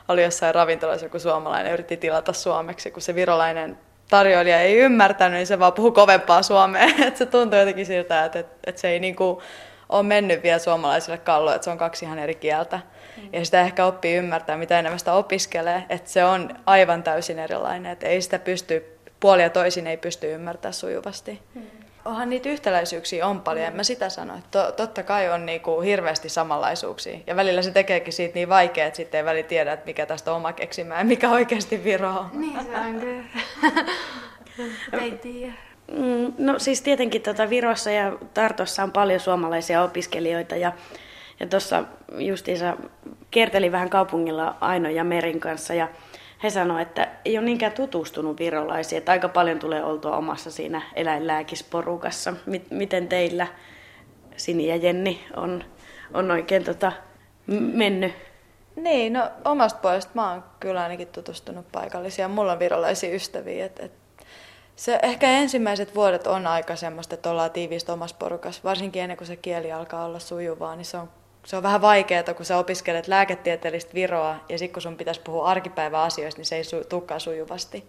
oli 0.09 0.23
jossain 0.23 0.55
ravintolassa 0.55 1.07
joku 1.07 1.19
suomalainen, 1.19 1.73
yritti 1.73 1.97
tilata 1.97 2.33
suomeksi, 2.33 2.91
kun 2.91 3.03
se 3.03 3.15
virolainen 3.15 3.79
tarjoilija 4.11 4.61
ei 4.61 4.77
ymmärtänyt, 4.77 5.37
niin 5.37 5.47
se 5.47 5.59
vaan 5.59 5.73
puhuu 5.73 5.93
kovempaa 5.93 6.43
suomea. 6.43 6.83
että 7.07 7.19
se 7.19 7.27
tuntui 7.27 7.59
jotenkin 7.59 7.87
siltä, 7.87 8.25
että, 8.25 8.39
että, 8.39 8.57
että 8.67 8.81
se 8.81 8.89
ei 8.89 9.01
niinku 9.01 9.43
on 9.93 10.07
mennyt 10.07 10.43
vielä 10.43 10.59
suomalaisille 10.59 11.19
kalloille, 11.19 11.55
että 11.55 11.65
se 11.65 11.71
on 11.71 11.79
kaksi 11.79 12.05
ihan 12.05 12.19
eri 12.19 12.35
kieltä. 12.35 12.81
Mm. 13.17 13.29
Ja 13.33 13.45
sitä 13.45 13.61
ehkä 13.61 13.87
oppii 13.87 14.17
ymmärtää, 14.17 14.57
mitä 14.57 14.79
enemmän 14.79 14.99
sitä 14.99 15.13
opiskelee, 15.13 15.85
että 15.89 16.11
se 16.11 16.25
on 16.25 16.55
aivan 16.67 17.03
täysin 17.03 17.39
erilainen, 17.39 17.93
että 17.93 18.07
ei 18.07 18.23
sitä 18.23 18.39
pysty, 18.39 18.99
puolia 19.21 19.51
toisin 19.51 19.87
ei 19.87 19.97
pysty 19.97 20.33
ymmärtämään 20.33 20.75
sujuvasti. 20.75 21.43
Mm. 21.55 21.63
Onhan 22.05 22.31
niitä 22.31 22.49
yhtäläisyyksiä 22.49 23.27
on 23.27 23.41
paljon, 23.41 23.67
en 23.67 23.77
mä 23.77 23.83
sitä 23.83 24.09
sano. 24.09 24.35
To, 24.51 24.73
totta 24.73 25.03
kai 25.03 25.29
on 25.29 25.47
niinku 25.47 25.81
hirveästi 25.81 26.29
samanlaisuuksia. 26.29 27.19
Ja 27.27 27.37
välillä 27.37 27.63
se 27.63 27.71
tekeekin 27.71 28.13
siitä 28.13 28.35
niin 28.35 28.49
vaikea, 28.49 28.87
että 28.87 28.97
sitten 28.97 29.19
ei 29.19 29.25
väli 29.25 29.43
tiedä, 29.43 29.73
että 29.73 29.87
mikä 29.87 30.07
tästä 30.07 30.31
on 30.31 30.37
oma 30.37 30.53
keksimään 30.53 31.01
ja 31.01 31.05
mikä 31.05 31.31
oikeasti 31.31 31.85
Viro 31.85 32.09
on. 32.11 32.31
Niin 32.33 32.59
se 32.65 32.77
on 32.77 33.01
kyllä. 33.01 33.25
ei 35.03 35.11
tiedä. 35.11 35.72
Mm, 35.91 36.33
no 36.39 36.59
siis 36.59 36.83
tietenkin 36.83 37.23
tota 37.23 37.51
Virossa 37.51 37.91
ja 37.91 38.13
Tartossa 38.35 38.83
on 38.83 38.93
paljon 38.93 39.21
suomalaisia 39.21 39.83
opiskelijoita 39.83 40.57
ja, 40.57 40.73
ja 41.41 41.47
tuossa 41.47 41.85
justiinsa 42.19 42.77
kierteli 43.31 43.73
vähän 43.73 43.91
kaupungilla 43.91 44.57
Aino 44.61 44.89
ja 44.89 45.05
Merin 45.05 45.41
kanssa 45.41 45.75
ja 45.75 45.89
he 46.43 46.51
sanoivat, 46.51 46.89
että 46.89 47.09
ei 47.25 47.39
ole 47.39 47.45
niinkään 47.45 47.73
tutustunut 47.73 48.39
virolaisiin, 48.39 48.99
että 48.99 49.13
aika 49.13 49.29
paljon 49.29 49.59
tulee 49.59 49.85
oltua 49.85 50.17
omassa 50.17 50.51
siinä 50.51 50.83
eläinlääkisporukassa. 50.95 52.35
Miten 52.71 53.09
teillä, 53.09 53.47
Sini 54.37 54.67
ja 54.67 54.77
Jenni, 54.77 55.25
on, 55.37 55.65
on 56.15 56.31
oikein 56.31 56.65
tota 56.65 56.93
mennyt? 57.47 58.13
Niin, 58.77 59.13
no 59.13 59.31
omasta 59.45 59.81
puolesta 59.81 60.13
mä 60.15 60.31
oon 60.31 60.45
kyllä 60.61 60.83
ainakin 60.83 61.09
tutustunut 61.09 61.67
paikallisia. 61.73 62.29
Mulla 62.29 62.53
on 62.53 62.59
virolaisia 62.59 63.15
ystäviä. 63.15 63.67
Et, 63.67 63.81
et 63.81 63.93
se 64.77 64.99
ehkä 65.03 65.31
ensimmäiset 65.31 65.95
vuodet 65.95 66.27
on 66.27 66.47
aika 66.47 66.77
semmoista, 66.77 67.15
että 67.15 67.31
ollaan 67.31 67.51
tiiviistä 67.51 67.93
omassa 67.93 68.17
porukassa. 68.19 68.61
Varsinkin 68.65 69.03
ennen 69.03 69.17
kuin 69.17 69.29
se 69.29 69.37
kieli 69.37 69.73
alkaa 69.73 70.05
olla 70.05 70.19
sujuvaa, 70.19 70.77
niin 70.77 70.85
se 70.85 70.97
on, 70.97 71.11
se 71.47 71.57
on 71.57 71.63
vähän 71.63 71.83
vaikeaa, 71.83 72.35
kun 72.37 72.47
sä 72.47 72.59
opiskelet 72.59 73.09
lääketieteellistä 73.09 73.95
viroa 73.95 74.37
ja 74.49 74.59
sitten 74.59 74.73
kun 74.73 74.83
sun 74.83 74.97
pitäisi 74.97 75.21
puhua 75.21 75.47
arkipäiväasioista, 75.47 76.39
niin 76.39 76.47
se 76.47 76.57
ei 76.57 76.65
su, 76.65 76.85
tukkaa 76.89 77.19
sujuvasti. 77.19 77.85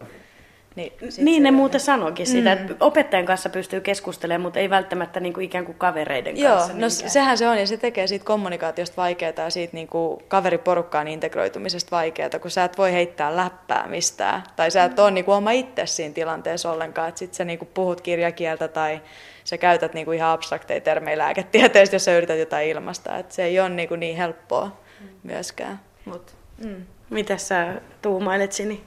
Niin, 0.76 0.94
niin 1.18 1.44
ne 1.44 1.52
muuten 1.52 1.80
sanoikin 1.80 2.28
sitä, 2.28 2.56
mm. 2.56 2.62
että 2.62 2.86
opettajan 2.86 3.26
kanssa 3.26 3.50
pystyy 3.50 3.82
keskustelemaan, 3.82 4.42
mutta 4.42 4.60
ei 4.60 4.70
välttämättä 4.70 5.20
niin 5.20 5.34
kuin 5.34 5.46
ikään 5.46 5.66
kuin 5.66 5.78
kavereiden 5.78 6.38
Joo, 6.38 6.52
kanssa. 6.52 6.72
Joo, 6.72 6.82
no 6.82 6.90
sehän 6.90 7.38
se 7.38 7.48
on 7.48 7.58
ja 7.58 7.68
se 7.68 7.78
tekee 7.78 8.08
siitä 8.08 8.26
kommunikaatiosta 8.26 9.02
vaikeaa 9.02 9.34
ja 9.38 9.50
siitä 9.50 9.74
niin 9.74 9.88
kuin 9.88 10.24
kaveriporukkaan 10.28 11.08
integroitumisesta 11.08 11.96
vaikeaa, 11.96 12.40
kun 12.42 12.52
sä 12.52 12.64
et 12.64 12.78
voi 12.78 12.92
heittää 12.92 13.36
läppää 13.36 13.88
mistään. 13.88 14.44
Tai 14.56 14.72
sä 14.72 14.84
et 14.84 15.00
ole 15.00 15.12
niin 15.12 15.26
kuin 15.26 15.36
oma 15.36 15.52
itse 15.52 15.86
siinä 15.86 16.14
tilanteessa 16.14 16.72
ollenkaan, 16.72 17.10
että 17.10 17.20
sit 17.20 17.34
sä 17.34 17.46
niin 17.46 17.60
kuin 17.60 17.70
puhut 17.74 18.02
kirjakieltä 18.02 18.68
tai 18.68 19.02
sä 19.44 19.58
käytät 19.58 19.94
niin 19.94 20.06
kuin 20.06 20.18
ihan 20.18 20.32
abstrakteja 20.32 20.82
termejä 20.82 21.18
lääketieteestä, 21.18 21.96
jos 21.96 22.06
sä 22.06 22.18
yrität 22.18 22.40
jotain 22.40 22.70
ilmasta. 22.70 23.18
Että 23.18 23.36
se 23.36 23.44
ei 23.44 23.60
ole 23.60 23.70
niin, 23.70 23.88
kuin 23.90 24.00
niin 24.00 24.18
helppoa 24.18 24.66
mm. 24.66 25.08
myöskään. 25.24 25.80
Mut, 26.06 26.36
mm. 26.66 26.86
Mitä 27.10 27.38
sä 27.38 27.82
tuumailet, 28.02 28.52
Sini? 28.52 28.84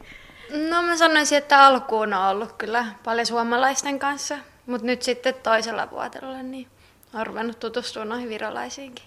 No 0.51 0.83
mä 0.83 0.97
sanoisin, 0.97 1.39
että 1.39 1.65
alkuun 1.65 2.15
on 2.15 2.29
ollut 2.29 2.53
kyllä 2.53 2.87
paljon 3.05 3.27
suomalaisten 3.27 3.99
kanssa, 3.99 4.39
mutta 4.67 4.87
nyt 4.87 5.03
sitten 5.03 5.35
toisella 5.35 5.91
vuotella 5.91 6.43
niin 6.43 6.67
olen 7.15 7.27
ruvennut 7.27 7.61
tutustua 7.61 8.05
noihin 8.05 8.29
virolaisiinkin. 8.29 9.05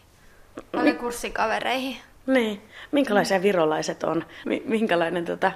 Paljon 0.72 0.98
kurssikavereihin. 0.98 1.98
Niin. 2.28 2.62
Minkälaisia 2.92 3.42
virolaiset 3.42 4.04
on? 4.04 4.26
Minkälainen 4.66 5.26
tota, 5.26 5.52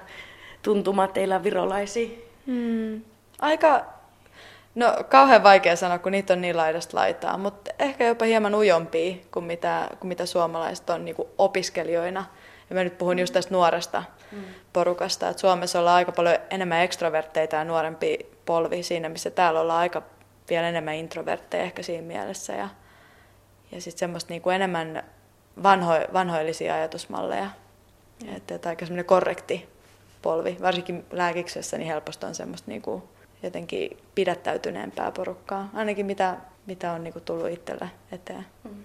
tuntuma 0.61 1.07
teillä 1.07 1.35
on 1.35 1.43
virolaisia? 1.43 2.09
Hmm. 2.47 3.01
Aika, 3.39 3.85
no 4.75 4.95
kauhean 5.09 5.43
vaikea 5.43 5.75
sanoa, 5.75 5.99
kun 5.99 6.11
niitä 6.11 6.33
on 6.33 6.41
niin 6.41 6.57
laidasta 6.57 6.97
laitaa, 6.97 7.37
mutta 7.37 7.71
ehkä 7.79 8.07
jopa 8.07 8.25
hieman 8.25 8.55
ujompia 8.55 9.15
kuin 9.31 9.45
mitä, 9.45 9.89
kuin 9.99 10.07
mitä 10.07 10.25
suomalaiset 10.25 10.89
on 10.89 11.05
niin 11.05 11.15
kuin 11.15 11.27
opiskelijoina. 11.37 12.25
Ja 12.69 12.75
mä 12.75 12.83
nyt 12.83 12.97
puhun 12.97 13.19
just 13.19 13.33
tästä 13.33 13.53
nuoresta 13.53 14.03
mm. 14.31 14.43
porukasta, 14.73 15.29
että 15.29 15.41
Suomessa 15.41 15.79
ollaan 15.79 15.95
aika 15.95 16.11
paljon 16.11 16.37
enemmän 16.49 16.81
ekstrovertteita 16.81 17.55
ja 17.55 17.65
nuorempi 17.65 18.19
polvi 18.45 18.83
siinä, 18.83 19.09
missä 19.09 19.29
täällä 19.29 19.59
ollaan 19.59 19.79
aika 19.79 20.01
vielä 20.49 20.69
enemmän 20.69 20.95
introvertteja 20.95 21.63
ehkä 21.63 21.83
siinä 21.83 22.07
mielessä. 22.07 22.53
Ja, 22.53 22.69
ja 23.71 23.81
sitten 23.81 23.99
semmoista 23.99 24.33
niinku 24.33 24.49
enemmän 24.49 25.03
vanho, 25.63 25.93
vanhoillisia 26.13 26.75
ajatusmalleja. 26.75 27.49
Mm. 28.23 28.35
Että, 28.35 28.55
että 28.55 28.69
aika 28.69 28.85
semmoinen 28.85 29.05
korrekti 29.05 29.69
polvi, 30.21 30.57
varsinkin 30.61 31.05
lääkiksessä, 31.11 31.77
niin 31.77 31.87
helposti 31.87 32.25
on 32.25 32.35
semmoista 32.35 32.71
niinku 32.71 33.09
jotenkin 33.43 33.97
pidättäytyneempää 34.15 35.11
porukkaa, 35.11 35.69
ainakin 35.73 36.05
mitä, 36.05 36.37
mitä 36.65 36.91
on 36.91 37.03
niinku 37.03 37.19
tullut 37.19 37.49
itselle 37.49 37.89
eteen. 38.11 38.45
Mm. 38.63 38.83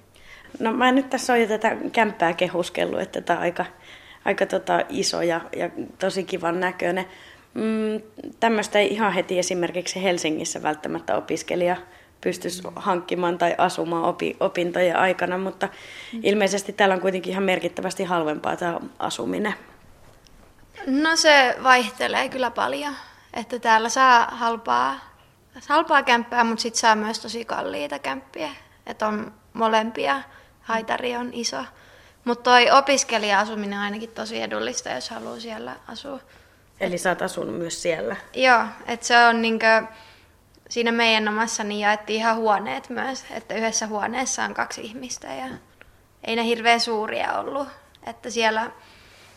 No 0.58 0.72
mä 0.72 0.92
nyt 0.92 1.10
tässä 1.10 1.32
on 1.32 1.40
jo 1.40 1.46
tätä 1.46 1.76
kämppää 1.92 2.32
kehuskellut, 2.32 3.00
että 3.00 3.20
tämä 3.20 3.38
on 3.38 3.42
aika, 3.42 3.64
aika 4.24 4.46
tota 4.46 4.80
iso 4.88 5.22
ja, 5.22 5.40
ja 5.56 5.70
tosi 5.98 6.24
kivan 6.24 6.60
näköinen. 6.60 7.04
Mm, 7.54 8.02
tämmöistä 8.40 8.78
ei 8.78 8.92
ihan 8.92 9.12
heti 9.12 9.38
esimerkiksi 9.38 10.02
Helsingissä 10.02 10.62
välttämättä 10.62 11.16
opiskelija 11.16 11.76
pystyisi 12.20 12.62
hankkimaan 12.76 13.38
tai 13.38 13.54
asumaan 13.58 14.04
opi, 14.04 14.36
opintojen 14.40 14.96
aikana, 14.96 15.38
mutta 15.38 15.68
mm. 16.12 16.20
ilmeisesti 16.22 16.72
täällä 16.72 16.94
on 16.94 17.00
kuitenkin 17.00 17.32
ihan 17.32 17.44
merkittävästi 17.44 18.04
halvempaa 18.04 18.56
tämä 18.56 18.80
asuminen. 18.98 19.54
No 20.86 21.16
se 21.16 21.56
vaihtelee 21.62 22.28
kyllä 22.28 22.50
paljon, 22.50 22.94
että 23.34 23.58
täällä 23.58 23.88
saa 23.88 24.28
halpaa, 24.30 25.00
halpaa 25.68 26.02
kämppää, 26.02 26.44
mutta 26.44 26.62
sitten 26.62 26.80
saa 26.80 26.96
myös 26.96 27.18
tosi 27.18 27.44
kalliita 27.44 27.98
kämppiä, 27.98 28.50
että 28.86 29.06
on 29.06 29.32
molempia 29.52 30.22
haitari 30.68 31.16
on 31.16 31.30
iso. 31.32 31.64
Mutta 32.24 32.50
toi 32.50 32.70
opiskelija-asuminen 32.70 33.78
on 33.78 33.84
ainakin 33.84 34.10
tosi 34.10 34.42
edullista, 34.42 34.88
jos 34.88 35.10
haluaa 35.10 35.40
siellä 35.40 35.76
asua. 35.86 36.20
Eli 36.80 36.98
sä 36.98 37.08
oot 37.08 37.22
asunut 37.22 37.54
myös 37.58 37.82
siellä? 37.82 38.16
Joo, 38.34 38.64
että 38.86 39.06
se 39.06 39.26
on 39.26 39.42
niinkö, 39.42 39.82
siinä 40.68 40.92
meidän 40.92 41.28
omassa 41.28 41.64
niin 41.64 41.80
jaettiin 41.80 42.18
ihan 42.18 42.36
huoneet 42.36 42.90
myös, 42.90 43.24
että 43.30 43.54
yhdessä 43.54 43.86
huoneessa 43.86 44.44
on 44.44 44.54
kaksi 44.54 44.80
ihmistä 44.80 45.26
ja 45.26 45.48
ei 46.24 46.36
ne 46.36 46.44
hirveän 46.44 46.80
suuria 46.80 47.32
ollut, 47.32 47.68
että 48.06 48.30
siellä 48.30 48.70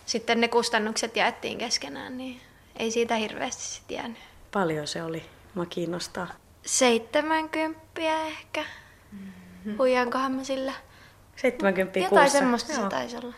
sitten 0.05 0.41
ne 0.41 0.47
kustannukset 0.47 1.15
jaettiin 1.15 1.57
keskenään, 1.57 2.17
niin 2.17 2.41
ei 2.79 2.91
siitä 2.91 3.15
hirveästi 3.15 3.63
sitten 3.63 3.97
jäänyt. 3.97 4.17
Paljon 4.51 4.87
se 4.87 5.03
oli, 5.03 5.25
mä 5.55 5.65
kiinnostaa. 5.65 6.27
70 6.65 7.81
ehkä. 8.27 8.65
Mm-hmm. 9.11 9.77
Huijankohan 9.77 10.31
mä 10.31 10.43
sillä? 10.43 10.73
70 11.41 11.99
Jotain 11.99 12.09
kuussa. 12.09 12.37
semmoista 12.37 12.73
Joo. 12.73 12.83
se 12.83 12.89
taisi 12.89 13.17
olla. 13.17 13.33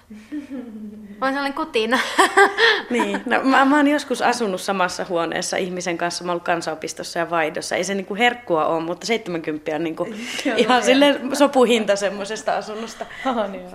Mä 1.21 1.25
oon 1.25 1.33
sellainen 1.33 1.53
kutina. 1.53 1.99
niin, 2.89 3.21
no, 3.25 3.43
mä, 3.43 3.65
mä 3.65 3.75
oon 3.75 3.87
joskus 3.87 4.21
asunut 4.21 4.61
samassa 4.61 5.05
huoneessa 5.09 5.57
ihmisen 5.57 5.97
kanssa, 5.97 6.23
mä 6.23 6.31
oon 6.31 6.41
kansanopistossa 6.41 7.19
ja 7.19 7.29
vaihdossa. 7.29 7.75
Ei 7.75 7.83
se 7.83 7.95
niinku 7.95 8.15
herkkua 8.15 8.65
ole, 8.65 8.83
mutta 8.83 9.05
70 9.05 9.75
on 9.75 9.83
niinku 9.83 10.07
ihan 10.57 10.83
sille 10.83 11.19
sopuhinta 11.33 11.95
semmoisesta 11.95 12.57
asunnosta. 12.57 13.05
Niin 13.51 13.65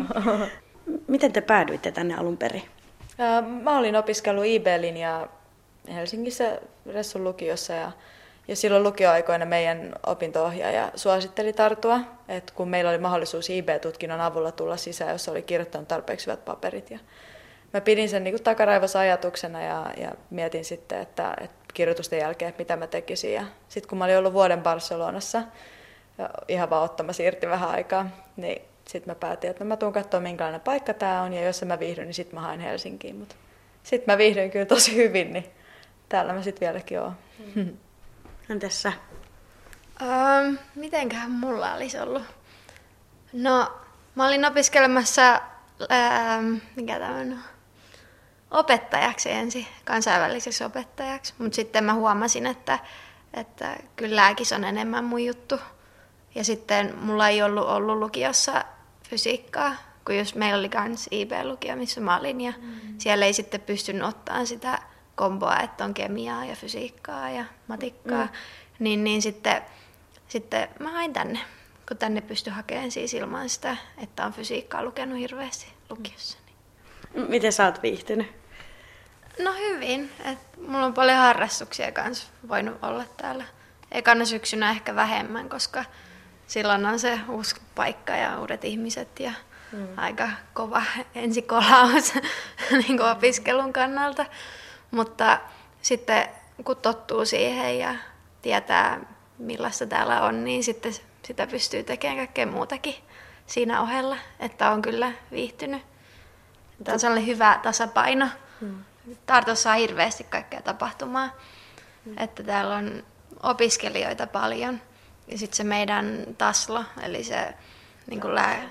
Miten 1.09 1.33
te 1.33 1.41
päädyitte 1.41 1.91
tänne 1.91 2.15
alun 2.15 2.37
perin? 2.37 2.63
Mä 3.63 3.79
olin 3.79 3.97
opiskellut 3.97 4.45
IB-linjaa 4.45 5.29
Helsingissä 5.95 6.59
Ressun 6.93 7.25
lukiossa 7.25 7.73
ja 7.73 7.93
ja 8.49 8.57
silloin 8.57 8.83
lukioaikoina 8.83 9.45
meidän 9.45 9.93
opintoohjaaja 10.07 10.93
suositteli 10.95 11.53
tartua, 11.53 12.01
että 12.29 12.53
kun 12.57 12.69
meillä 12.69 12.91
oli 12.91 12.99
mahdollisuus 12.99 13.51
IB-tutkinnon 13.51 14.21
avulla 14.21 14.53
tulla 14.53 14.77
sisään, 14.77 15.13
jos 15.13 15.29
oli 15.29 15.43
kirjoittanut 15.43 15.89
tarpeeksi 15.89 16.27
hyvät 16.27 16.45
paperit. 16.45 16.91
Ja 16.91 16.99
mä 17.73 17.81
pidin 17.81 18.09
sen 18.09 18.25
niin 18.25 18.43
takaraivossa 18.43 18.99
ajatuksena 18.99 19.63
ja, 19.63 19.87
ja 19.97 20.13
mietin 20.31 20.65
sitten, 20.65 21.01
että, 21.01 21.35
että 21.41 21.57
kirjoitusten 21.75 22.19
jälkeen, 22.19 22.55
mitä 22.59 22.77
mä 22.77 22.87
tekisin. 22.87 23.33
Ja 23.33 23.45
sitten 23.69 23.89
kun 23.89 23.99
mä 23.99 24.05
olin 24.05 24.19
ollut 24.19 24.33
vuoden 24.33 24.63
Barcelonassa, 24.63 25.43
ja 26.19 26.31
ihan 26.49 26.71
vaan 26.71 26.85
ottamassa 26.85 27.23
irti 27.23 27.49
vähän 27.49 27.71
aikaa, 27.71 28.07
niin 28.37 28.63
sitten 28.89 29.11
mä 29.11 29.15
päätin, 29.15 29.51
että 29.51 29.65
no 29.65 29.69
mä 29.69 29.77
tuun 29.77 29.93
katsoa, 29.93 30.21
minkälainen 30.21 30.61
paikka 30.61 30.95
tämä 30.95 31.23
on, 31.23 31.33
ja 31.33 31.45
jos 31.45 31.63
mä 31.65 31.79
viihdyn, 31.79 32.07
niin 32.07 32.15
sitten 32.15 32.35
mä 32.35 32.41
haen 32.41 32.61
Helsinkiin. 32.61 33.17
Mutta 33.17 33.35
sitten 33.83 34.15
mä 34.15 34.19
viihdyin 34.19 34.51
kyllä 34.51 34.67
tosi 34.67 34.97
hyvin, 34.97 35.33
niin 35.33 35.45
täällä 36.09 36.33
mä 36.33 36.43
sitten 36.43 36.69
vieläkin 36.69 37.01
oon. 37.01 37.13
Mm. 37.55 37.77
Entäs 38.51 38.83
sä? 38.83 38.93
Um, 40.03 40.59
mitenköhän 40.75 41.31
mulla 41.31 41.75
olisi 41.75 41.99
ollut? 41.99 42.23
No, 43.33 43.73
mä 44.15 44.27
olin 44.27 44.45
opiskelemassa, 44.45 45.41
ähm, 45.93 46.55
mikä 46.77 46.99
tämä 46.99 47.15
on, 47.15 47.39
opettajaksi 48.51 49.31
ensin, 49.31 49.67
kansainväliseksi 49.85 50.65
opettajaksi. 50.65 51.35
Mutta 51.39 51.57
sitten 51.57 51.85
mä 51.85 51.95
huomasin, 51.95 52.47
että, 52.47 52.79
että 53.35 53.77
kylläkin 53.97 54.47
on 54.55 54.65
enemmän 54.65 55.05
mun 55.05 55.25
juttu. 55.25 55.61
Ja 56.35 56.45
sitten 56.45 56.99
mulla 56.99 57.29
ei 57.29 57.43
ollut 57.43 57.69
ollut 57.69 57.99
lukiossa 57.99 58.65
fysiikkaa, 59.11 59.75
kun 60.05 60.17
jos 60.17 60.35
meillä 60.35 60.59
oli 60.59 60.69
kans 60.69 61.09
IB-lukio, 61.11 61.77
missä 61.77 62.01
mä 62.01 62.19
olin. 62.19 62.41
Ja 62.41 62.53
mm. 62.63 62.95
siellä 62.99 63.27
ei 63.27 63.33
sitten 63.33 63.61
pystynyt 63.61 64.03
ottamaan 64.03 64.47
sitä 64.47 64.79
komboa, 65.19 65.61
että 65.61 65.85
on 65.85 65.95
kemiaa 65.95 66.45
ja 66.45 66.57
fysiikkaa 66.57 67.31
ja 67.31 67.45
matikkaa, 67.69 68.25
mm. 68.25 68.31
niin, 68.79 69.05
niin 69.05 69.23
sitten, 69.23 69.63
sitten 70.29 70.69
mä 70.79 70.91
hain 70.91 71.13
tänne, 71.13 71.41
kun 71.89 71.97
tänne 71.97 72.21
pystyi 72.21 72.53
hakemaan 72.53 72.91
siis 72.91 73.15
ilman 73.15 73.49
sitä, 73.49 73.77
että 74.03 74.27
on 74.27 74.33
fysiikkaa 74.33 74.85
lukenut 74.85 75.19
hirveästi 75.19 75.67
lukiossa. 75.91 76.39
Niin. 76.47 77.31
Miten 77.31 77.53
sä 77.53 77.65
oot 77.65 77.83
viihtynyt? 77.83 78.27
No 79.39 79.53
hyvin. 79.53 80.11
Et 80.25 80.39
mulla 80.69 80.87
on 80.87 80.95
paljon 80.95 81.19
harrastuksia 81.19 81.93
kanssa 81.93 82.29
voinut 82.49 82.79
olla 82.83 83.05
täällä. 83.17 83.45
Ekana 83.93 84.25
syksynä 84.25 84.71
ehkä 84.71 84.95
vähemmän, 84.95 85.49
koska 85.49 85.85
silloin 86.47 86.87
on 86.87 86.99
se 86.99 87.21
uusi 87.29 87.57
paikka 87.75 88.13
ja 88.13 88.41
uudet 88.41 88.65
ihmiset 88.65 89.21
ja 89.21 89.33
mm. 89.73 89.89
aika 89.97 90.29
kova 90.55 90.83
ensikolaus 91.15 92.15
niin 92.79 93.03
opiskelun 93.03 93.73
kannalta. 93.73 94.27
Mutta 94.91 95.41
sitten 95.83 96.29
kun 96.65 96.77
tottuu 96.77 97.25
siihen 97.25 97.79
ja 97.79 97.95
tietää 98.43 99.01
millaista 99.39 99.87
täällä 99.87 100.23
on, 100.23 100.45
niin 100.45 100.65
sitten 100.65 100.93
sitä 101.23 101.47
pystyy 101.47 101.83
tekemään 101.83 102.17
kaikkea 102.17 102.47
muutakin 102.47 102.95
siinä 103.47 103.83
ohella, 103.83 104.17
että 104.41 104.71
on 104.71 104.83
kyllä 104.83 105.13
viihtynyt. 105.31 105.83
Tämä 106.85 106.95
on 106.95 107.01
sellainen 107.01 107.27
hyvä 107.27 107.61
tasapaino. 107.63 108.29
Hmm. 108.61 108.85
Tartossa 109.27 109.71
on 109.71 109.79
hirveästi 109.79 110.25
kaikkea 110.25 110.63
tapahtumaa. 110.63 111.31
Hmm. 112.05 112.19
Että 112.19 112.43
täällä 112.43 112.75
on 112.75 113.05
opiskelijoita 113.43 114.27
paljon. 114.27 114.81
Ja 115.29 115.39
sitten 115.39 115.57
se 115.57 115.65
meidän 115.65 116.27
taslo, 116.39 116.85
eli 117.03 117.25
se 117.25 117.55
niin 118.11 118.21
kuin 118.21 118.35
lää... 118.35 118.63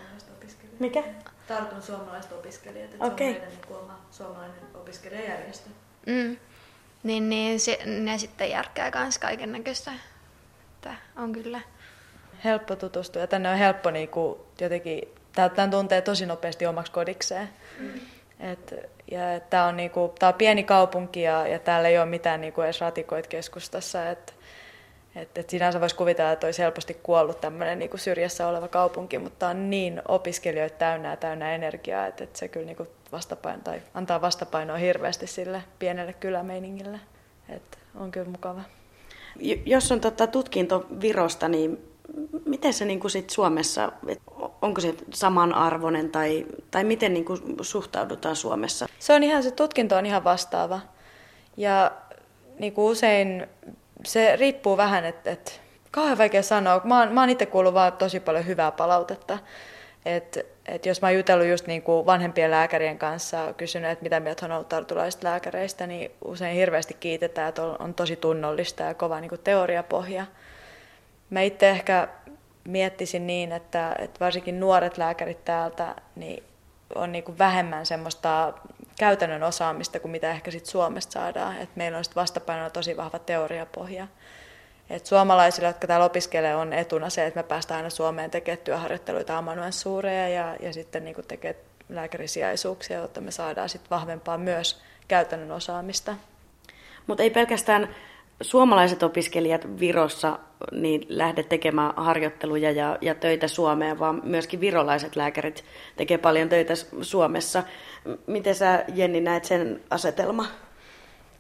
Mikä? 0.80 1.04
Tartun 1.48 1.82
suomalaiset 1.82 2.32
opiskelijat, 2.32 2.94
että 2.94 3.06
Okei. 3.06 3.34
se 3.34 3.40
on 3.40 3.46
meidän 3.46 3.62
niin 3.68 3.78
oma 3.78 4.00
suomalainen 4.12 4.56
opiskelijajärjestö. 4.74 5.70
Mm. 6.08 6.38
Niin, 7.04 7.30
niin 7.30 7.60
se, 7.60 7.80
ne 7.86 8.18
sitten 8.18 8.50
järkkää 8.50 8.92
kans 8.92 9.18
kaiken 9.18 9.52
näköistä. 9.52 9.92
On 11.18 11.34
kyllä. 11.34 11.62
Helppo 12.44 12.76
tutustua 12.76 13.22
ja 13.22 13.28
tänne 13.28 13.50
on 13.50 13.58
helppo 13.58 13.92
niinku 13.92 14.48
jotenkin, 14.62 15.02
tämän 15.56 15.72
tuntee 15.72 16.02
tosi 16.02 16.26
nopeasti 16.26 16.66
omaksi 16.66 16.92
kodikseen. 16.92 17.50
Mm. 17.80 18.00
Et, 18.40 18.76
ja 19.12 19.40
tämä 19.50 19.66
on, 19.66 19.78
niinku, 19.78 20.14
tää 20.20 20.30
on 20.30 20.36
pieni 20.36 20.64
kaupunki 20.64 21.22
ja, 21.22 21.48
ja 21.48 21.60
täällä 21.60 21.88
ei 21.90 21.98
ole 21.98 22.06
mitään 22.06 22.42
niinku 22.42 22.62
edes 22.62 22.82
ratikoit 22.82 23.28
keskustassa. 23.28 24.10
Et, 24.10 24.36
et, 25.18 25.38
et 25.38 25.50
sinänsä 25.50 25.82
voisi 25.82 25.96
kuvitella, 25.96 26.32
että 26.32 26.48
olisi 26.48 26.62
helposti 26.62 26.94
kuollut 26.94 27.42
tämmöinen 27.42 27.80
niinku 27.80 27.98
syrjässä 27.98 28.48
oleva 28.48 28.68
kaupunki, 28.68 29.18
mutta 29.18 29.48
on 29.48 29.70
niin 29.70 30.02
opiskelijoita 30.08 30.78
täynnä 30.78 31.10
ja 31.10 31.18
täynnä 31.18 31.56
energiaa, 31.56 32.08
että 32.08 32.24
et 32.24 32.36
se 32.36 32.48
kyllä 32.48 32.66
niinku 32.66 32.88
vastapaino, 33.12 33.62
tai 33.64 33.82
antaa 33.94 34.22
vastapainoa 34.22 34.78
hirveästi 34.78 35.28
sille 35.28 35.64
pienelle 35.80 36.14
kylämeiningille. 36.14 37.00
Et 37.50 37.78
on 37.96 38.12
kyllä 38.12 38.30
mukava. 38.30 38.62
Jos 39.66 39.92
on 39.92 40.02
tota 40.02 40.28
tutkinto 40.28 40.86
Virosta, 41.02 41.48
niin 41.48 41.78
miten 42.46 42.74
se 42.74 42.86
niin 42.86 43.00
kuin 43.00 43.12
sit 43.12 43.30
Suomessa, 43.30 43.92
onko 44.62 44.82
se 44.82 44.96
samanarvoinen 45.14 46.12
tai, 46.12 46.46
tai 46.72 46.84
miten 46.84 47.14
niin 47.14 47.26
kuin 47.26 47.40
suhtaudutaan 47.62 48.36
Suomessa? 48.36 48.88
Se 49.00 49.14
on 49.14 49.24
ihan, 49.24 49.44
se 49.44 49.52
tutkinto 49.52 49.96
on 49.96 50.06
ihan 50.06 50.24
vastaava. 50.24 50.80
Ja 51.58 51.92
niin 52.60 52.74
kuin 52.74 52.92
usein 52.92 53.48
se 54.06 54.36
riippuu 54.36 54.78
vähän, 54.78 55.06
että, 55.06 55.32
että 55.32 55.52
kauhean 55.92 56.18
vaikea 56.18 56.44
sanoa. 56.44 56.82
Mä 56.84 57.00
oon, 57.00 57.12
mä 57.12 57.22
oon 57.22 57.30
itse 57.30 57.46
kuullut 57.46 57.74
vaan 57.74 57.94
tosi 57.94 58.20
paljon 58.20 58.48
hyvää 58.48 58.72
palautetta. 58.72 59.38
Et, 60.06 60.46
et 60.66 60.86
jos 60.86 61.02
mä 61.02 61.08
oon 61.08 61.16
jutellut 61.16 61.48
just 61.48 61.68
niin 61.68 61.82
kuin 61.82 62.06
vanhempien 62.06 62.52
lääkärien 62.52 62.98
kanssa, 62.98 63.54
kysynyt, 63.58 63.92
että 63.92 64.04
mitä 64.04 64.20
mieltä 64.20 64.46
on 64.46 64.52
ollut 64.52 64.70
tartulaisista 64.70 65.28
lääkäreistä, 65.28 65.88
niin 65.88 66.12
usein 66.26 66.56
hirveästi 66.56 66.94
kiitetään, 67.00 67.50
että 67.50 67.64
on, 67.64 67.76
on 67.80 67.94
tosi 67.94 68.16
tunnollista 68.16 68.84
ja 68.84 68.94
kova 68.94 69.20
niin 69.20 69.30
kuin 69.30 69.42
teoriapohja. 69.44 70.26
Mä 71.30 71.42
itse 71.42 71.70
ehkä 71.70 72.08
miettisin 72.68 73.28
niin, 73.28 73.52
että, 73.52 73.96
että 74.00 74.20
varsinkin 74.20 74.60
nuoret 74.60 74.98
lääkärit 74.98 75.46
täältä 75.46 75.96
niin 76.16 76.44
on 76.96 77.12
niin 77.12 77.24
kuin 77.24 77.38
vähemmän 77.38 77.86
semmoista 77.86 78.54
käytännön 79.00 79.44
osaamista 79.44 80.00
kuin 80.00 80.12
mitä 80.12 80.32
ehkä 80.32 80.52
sit 80.52 80.66
Suomesta 80.66 81.12
saadaan. 81.12 81.58
Et 81.58 81.76
meillä 81.76 81.98
on 81.98 82.04
sit 82.04 82.16
vastapainona 82.16 82.70
tosi 82.70 82.98
vahva 82.98 83.20
teoriapohja. 83.20 84.08
Et 84.90 85.06
suomalaisille, 85.06 85.68
jotka 85.68 85.88
täällä 85.88 86.06
opiskelee, 86.06 86.56
on 86.56 86.74
etuna 86.74 87.10
se, 87.10 87.26
että 87.26 87.40
me 87.40 87.44
päästään 87.44 87.78
aina 87.78 87.90
Suomeen 87.90 88.32
tekemään 88.32 88.64
työharjoitteluita 88.64 89.38
amanuenssuureja 89.38 90.30
ja, 90.30 90.56
ja 90.60 90.74
sitten 90.74 91.06
niin 91.06 91.16
tekemään 91.28 91.64
lääkärisijaisuuksia, 91.90 93.00
jotta 93.00 93.22
me 93.22 93.32
saadaan 93.32 93.70
sit 93.70 93.90
vahvempaa 93.90 94.38
myös 94.38 94.82
käytännön 95.08 95.52
osaamista. 95.52 96.16
Mutta 97.08 97.24
ei 97.24 97.30
pelkästään 97.30 97.96
suomalaiset 98.42 99.04
opiskelijat 99.04 99.80
Virossa 99.80 100.40
niin 100.72 101.06
lähde 101.10 101.44
tekemään 101.44 101.94
harjoitteluja 101.98 102.72
ja, 102.72 102.98
ja 103.02 103.16
töitä 103.16 103.48
Suomeen, 103.48 104.00
vaan 104.00 104.22
myöskin 104.24 104.60
virolaiset 104.60 105.16
lääkärit 105.16 105.64
tekee 105.96 106.18
paljon 106.18 106.50
töitä 106.50 106.74
Suomessa. 107.02 107.64
Miten 108.28 108.56
sä, 108.56 108.86
Jenni, 108.94 109.22
näet 109.22 109.46
sen 109.46 109.82
asetelma? 109.90 110.46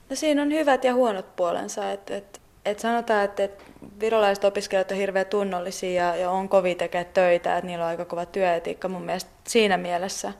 No 0.09 0.15
siinä 0.15 0.41
on 0.41 0.51
hyvät 0.51 0.83
ja 0.83 0.93
huonot 0.93 1.35
puolensa. 1.35 1.91
Et, 1.91 2.09
et, 2.09 2.41
et 2.65 2.79
sanotaan, 2.79 3.25
että 3.25 3.43
et 3.43 3.63
virolaiset 3.99 4.43
opiskelijat 4.43 4.91
on 4.91 4.97
hirveän 4.97 5.25
tunnollisia 5.25 5.91
ja, 5.91 6.15
ja 6.15 6.31
on 6.31 6.49
kovin 6.49 6.77
tekemään 6.77 7.13
töitä, 7.13 7.57
että 7.57 7.67
niillä 7.67 7.85
on 7.85 7.89
aika 7.89 8.05
kova 8.05 8.25
työetiikka 8.25 8.87
mun 8.87 9.01
mielestä 9.01 9.31
siinä 9.47 9.77
mielessä. 9.77 10.33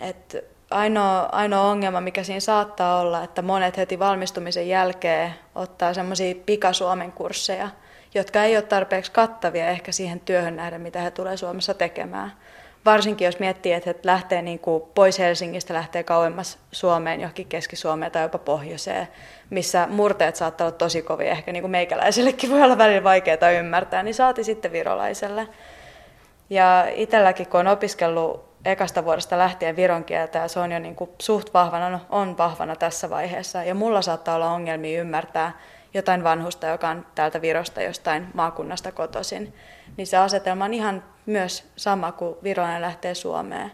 Että 0.00 0.42
ainoa, 0.70 1.28
ainoa 1.32 1.62
ongelma, 1.62 2.00
mikä 2.00 2.22
siinä 2.22 2.40
saattaa 2.40 3.00
olla, 3.00 3.24
että 3.24 3.42
monet 3.42 3.76
heti 3.76 3.98
valmistumisen 3.98 4.68
jälkeen 4.68 5.34
ottaa 5.54 5.94
semmoisia 5.94 6.34
pikasuomen 6.46 7.12
kursseja, 7.12 7.68
jotka 8.14 8.44
ei 8.44 8.56
ole 8.56 8.62
tarpeeksi 8.62 9.12
kattavia 9.12 9.68
ehkä 9.68 9.92
siihen 9.92 10.20
työhön 10.20 10.56
nähden, 10.56 10.80
mitä 10.80 11.00
he 11.00 11.10
tulee 11.10 11.36
Suomessa 11.36 11.74
tekemään. 11.74 12.32
Varsinkin 12.84 13.24
jos 13.24 13.38
miettii, 13.38 13.72
että 13.72 13.90
he 13.90 13.96
lähtee 14.04 14.42
niin 14.42 14.58
kuin 14.58 14.82
pois 14.94 15.18
Helsingistä, 15.18 15.74
lähtee 15.74 16.02
kauemmas 16.02 16.58
Suomeen, 16.72 17.20
johonkin 17.20 17.46
Keski-Suomeen 17.46 18.12
tai 18.12 18.22
jopa 18.22 18.38
pohjoiseen, 18.38 19.08
missä 19.50 19.86
murteet 19.90 20.36
saattaa 20.36 20.66
olla 20.66 20.76
tosi 20.76 21.02
kovia, 21.02 21.30
ehkä 21.30 21.52
niin 21.52 21.62
kuin 21.62 21.70
meikäläisellekin 21.70 22.50
voi 22.50 22.62
olla 22.62 22.78
välillä 22.78 23.04
vaikeaa 23.04 23.50
ymmärtää, 23.50 24.02
niin 24.02 24.14
saati 24.14 24.44
sitten 24.44 24.72
virolaiselle. 24.72 25.48
Ja 26.50 26.86
itselläkin, 26.94 27.46
kun 27.48 27.60
on 27.60 27.66
opiskellut 27.66 28.49
ekasta 28.64 29.04
vuodesta 29.04 29.38
lähtien 29.38 29.76
viron 29.76 30.04
kieltä 30.04 30.38
ja 30.38 30.48
se 30.48 30.60
on 30.60 30.72
jo 30.72 30.78
niin 30.78 30.96
kuin 30.96 31.10
suht 31.20 31.54
vahvana, 31.54 31.90
no, 31.90 32.00
on 32.10 32.38
vahvana 32.38 32.76
tässä 32.76 33.10
vaiheessa. 33.10 33.64
Ja 33.64 33.74
mulla 33.74 34.02
saattaa 34.02 34.34
olla 34.34 34.50
ongelmia 34.50 35.00
ymmärtää 35.00 35.52
jotain 35.94 36.24
vanhusta, 36.24 36.66
joka 36.66 36.88
on 36.88 37.06
täältä 37.14 37.42
Virosta 37.42 37.82
jostain 37.82 38.26
maakunnasta 38.34 38.92
kotoisin. 38.92 39.54
Niin 39.96 40.06
se 40.06 40.16
asetelma 40.16 40.64
on 40.64 40.74
ihan 40.74 41.04
myös 41.26 41.72
sama 41.76 42.12
kuin 42.12 42.36
virolainen 42.42 42.82
lähtee 42.82 43.14
Suomeen. 43.14 43.70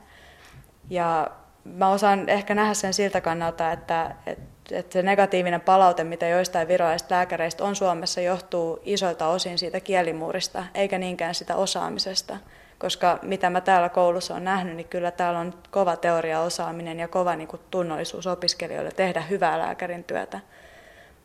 Ja 0.90 1.30
mä 1.64 1.88
osaan 1.88 2.28
ehkä 2.28 2.54
nähdä 2.54 2.74
sen 2.74 2.94
siltä 2.94 3.20
kannalta, 3.20 3.72
että, 3.72 4.14
että, 4.26 4.44
että 4.76 4.92
se 4.92 5.02
negatiivinen 5.02 5.60
palaute, 5.60 6.04
mitä 6.04 6.26
joistain 6.26 6.68
virolaisista 6.68 7.14
lääkäreistä 7.14 7.64
on 7.64 7.76
Suomessa, 7.76 8.20
johtuu 8.20 8.80
isoilta 8.84 9.28
osin 9.28 9.58
siitä 9.58 9.80
kielimuurista, 9.80 10.64
eikä 10.74 10.98
niinkään 10.98 11.34
sitä 11.34 11.56
osaamisesta 11.56 12.36
koska 12.78 13.18
mitä 13.22 13.50
mä 13.50 13.60
täällä 13.60 13.88
koulussa 13.88 14.34
on 14.34 14.44
nähnyt, 14.44 14.76
niin 14.76 14.88
kyllä 14.88 15.10
täällä 15.10 15.40
on 15.40 15.54
kova 15.70 15.96
teoriaosaaminen 15.96 16.98
ja 16.98 17.08
kova 17.08 17.36
niin 17.36 17.48
kuin, 17.48 17.62
tunnollisuus 17.70 18.26
opiskelijoille 18.26 18.90
tehdä 18.90 19.20
hyvää 19.20 19.58
lääkärin 19.58 20.04
työtä. 20.04 20.40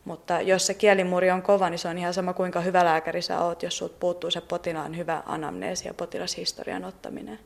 Mutta 0.06 0.42
jos 0.42 0.68
se 0.68 0.74
kielimuuri 0.74 1.32
on 1.32 1.42
kova, 1.42 1.70
niin 1.70 1.80
se 1.80 1.88
on 1.88 1.98
ihan 1.98 2.14
sama 2.14 2.34
kuinka 2.34 2.62
hyvä 2.62 2.86
lääkäri 2.86 3.22
sä 3.22 3.40
oot, 3.40 3.64
jos 3.64 3.78
sulta 3.78 3.96
puuttuu 4.00 4.32
se 4.32 4.42
potilaan 4.42 4.98
hyvä 4.98 5.24
anamneesi 5.26 5.88
ja 5.88 5.94
potilashistorian 5.94 6.86
ottaminen. 6.86 7.40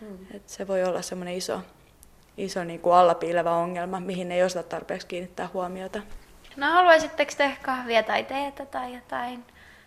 Hmm. 0.00 0.18
Et 0.34 0.48
se 0.48 0.68
voi 0.68 0.84
olla 0.84 1.02
semmoinen 1.02 1.34
iso, 1.34 1.60
iso 2.36 2.64
niin 2.64 2.80
kuin 2.80 2.94
allapiilevä 2.94 3.52
ongelma, 3.52 4.00
mihin 4.00 4.32
ei 4.32 4.42
osata 4.42 4.68
tarpeeksi 4.68 5.06
kiinnittää 5.06 5.48
huomiota. 5.52 6.00
No 6.56 6.66
haluaisitteko 6.66 7.32
te 7.36 7.56
kahvia 7.62 8.02
tai 8.02 8.24
teetä 8.24 8.66
tai 8.66 8.94
jotain? 8.94 9.44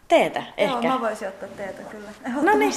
Teetä, 0.07 0.43
ehkä. 0.57 0.73
Joo, 0.73 0.93
mä 0.93 1.01
voisin 1.01 1.27
ottaa 1.27 1.49
teetä 1.57 1.83
kyllä. 1.83 2.09
No 2.41 2.57
niin. 2.57 2.73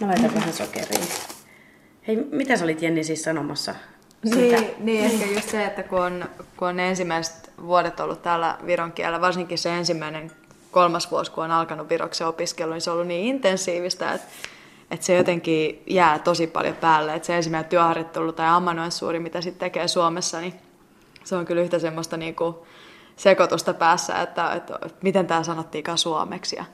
Mä 0.00 0.06
laitan 0.06 0.34
vähän 0.34 0.52
sokeria. 0.52 1.06
Hei, 2.06 2.16
mitä 2.16 2.56
sä 2.56 2.64
olit 2.64 2.82
Jenni 2.82 3.04
siis 3.04 3.22
sanomassa? 3.22 3.74
Niin, 4.24 4.70
niin, 4.78 5.04
ehkä 5.04 5.26
just 5.26 5.48
se, 5.48 5.64
että 5.64 5.82
kun 5.82 6.02
on, 6.02 6.24
kun 6.56 6.68
on 6.68 6.80
ensimmäiset 6.80 7.52
vuodet 7.62 8.00
ollut 8.00 8.22
täällä 8.22 8.58
viron 8.66 8.92
kielellä, 8.92 9.20
varsinkin 9.20 9.58
se 9.58 9.76
ensimmäinen 9.76 10.32
kolmas 10.70 11.10
vuosi, 11.10 11.30
kun 11.30 11.44
on 11.44 11.50
alkanut 11.50 11.88
viroksen 11.88 12.26
opiskelu, 12.26 12.72
niin 12.72 12.80
se 12.80 12.90
on 12.90 12.94
ollut 12.94 13.08
niin 13.08 13.26
intensiivistä, 13.26 14.12
että, 14.12 14.28
että 14.90 15.06
se 15.06 15.16
jotenkin 15.16 15.82
jää 15.86 16.18
tosi 16.18 16.46
paljon 16.46 16.76
päälle. 16.76 17.14
Että 17.14 17.26
se 17.26 17.36
ensimmäinen 17.36 17.70
työharjoittelu 17.70 18.32
tai 18.32 18.48
amanuenssuuri, 18.48 19.20
mitä 19.20 19.40
sitten 19.40 19.60
tekee 19.60 19.88
Suomessa, 19.88 20.40
niin 20.40 20.54
se 21.24 21.36
on 21.36 21.44
kyllä 21.44 21.62
yhtä 21.62 21.78
semmoista 21.78 22.16
niinku 22.16 22.66
sekoitusta 23.16 23.74
päässä, 23.74 24.22
että, 24.22 24.52
että, 24.52 24.74
että 24.74 24.98
miten 25.02 25.26
tämä 25.26 25.42
sanottiinkaan 25.42 25.98
suomeksi. 25.98 26.56
Ja, 26.56 26.64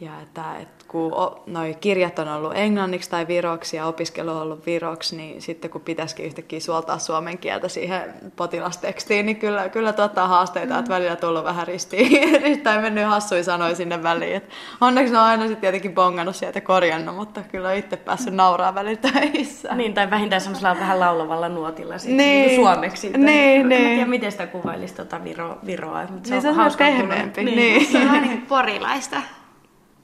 ja 0.00 0.10
että, 0.22 0.56
että 0.56 0.84
kun 0.88 1.12
noi 1.46 1.76
kirjat 1.80 2.18
on 2.18 2.28
ollut 2.28 2.52
englanniksi 2.54 3.10
tai 3.10 3.26
viroksi 3.28 3.76
ja 3.76 3.86
opiskelu 3.86 4.30
on 4.30 4.42
ollut 4.42 4.66
viroksi, 4.66 5.16
niin 5.16 5.42
sitten 5.42 5.70
kun 5.70 5.80
pitäisikin 5.80 6.26
yhtäkkiä 6.26 6.60
suoltaa 6.60 6.98
suomen 6.98 7.38
kieltä 7.38 7.68
siihen 7.68 8.14
potilastekstiin, 8.36 9.26
niin 9.26 9.36
kyllä, 9.36 9.68
kyllä 9.68 9.92
tuottaa 9.92 10.28
haasteita, 10.28 10.78
että 10.78 10.90
välillä 10.94 11.16
tullut 11.16 11.44
vähän 11.44 11.66
ristiin, 11.66 12.62
tai 12.64 12.80
mennyt 12.82 13.06
hassuja 13.08 13.44
sanoja 13.44 13.74
sinne 13.74 14.02
väliin. 14.02 14.36
Et 14.36 14.48
onneksi 14.80 15.12
ne 15.12 15.18
on 15.18 15.24
aina 15.24 15.42
sitten 15.42 15.60
tietenkin 15.60 15.94
bongannut 15.94 16.36
sieltä 16.36 16.56
ja 16.56 16.62
korjannut, 16.62 17.16
mutta 17.16 17.42
kyllä 17.42 17.68
on 17.68 17.74
itse 17.74 17.96
päässyt 17.96 18.34
nauraa 18.34 18.74
välillä 18.74 19.00
töissä. 19.12 19.74
Niin, 19.74 19.94
tai 19.94 20.10
vähintään 20.10 20.40
semmoisella 20.40 20.78
vähän 20.80 21.00
laulavalla 21.00 21.48
nuotilla 21.48 21.98
sit, 21.98 22.10
Niin. 22.10 22.46
niin. 22.46 22.56
suomeksi. 22.60 23.10
Niin, 23.10 23.60
en 23.60 23.68
niin. 23.68 23.82
tiedä, 23.88 24.06
miten 24.06 24.32
sitä 24.32 24.46
kuvailisi 24.46 24.94
tota 24.94 25.24
Viro, 25.24 25.58
Viroa. 25.66 26.02
Mutta 26.10 26.30
Niin 26.30 26.42
se 26.42 26.48
on 26.48 26.54
hauska 26.54 26.84
pehmeämpi. 26.84 27.40
kuulla. 27.44 27.60
Niin. 27.60 27.86
Se 27.92 27.98
on 27.98 28.12
niin 28.12 28.28
kuin 28.28 28.46
porilaista. 28.46 29.16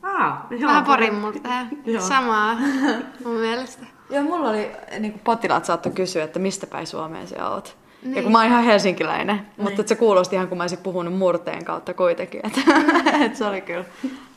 Aa, 0.06 0.46
joo. 0.50 0.68
Vähän 0.68 0.84
porin 0.84 1.14
mutta 1.14 1.48
Joo. 1.84 2.02
samaa 2.02 2.54
mun 3.24 3.34
mielestä. 3.34 3.86
Joo, 4.10 4.22
mulla 4.22 4.50
oli, 4.50 4.70
niin 4.98 5.12
kuin 5.12 5.22
potilaat 5.24 5.64
saattoi 5.64 5.92
kysyä, 5.92 6.24
että 6.24 6.38
mistä 6.38 6.66
päin 6.66 6.86
Suomeen 6.86 7.28
sä 7.28 7.48
oot. 7.48 7.76
Niin. 8.02 8.16
Ja 8.16 8.22
kun 8.22 8.32
mä 8.32 8.38
oon 8.38 8.46
ihan 8.46 8.64
helsinkiläinen, 8.64 9.36
niin. 9.36 9.46
mutta 9.56 9.80
että 9.80 9.88
se 9.88 9.94
kuulosti 9.94 10.36
ihan 10.36 10.48
kun 10.48 10.58
mä 10.58 10.62
olisin 10.62 10.78
puhunut 10.78 11.14
murteen 11.14 11.64
kautta 11.64 11.94
kuitenkin. 11.94 12.40
Että, 12.46 12.60
että 13.24 13.38
se 13.38 13.44
oli 13.44 13.60
kyllä, 13.60 13.84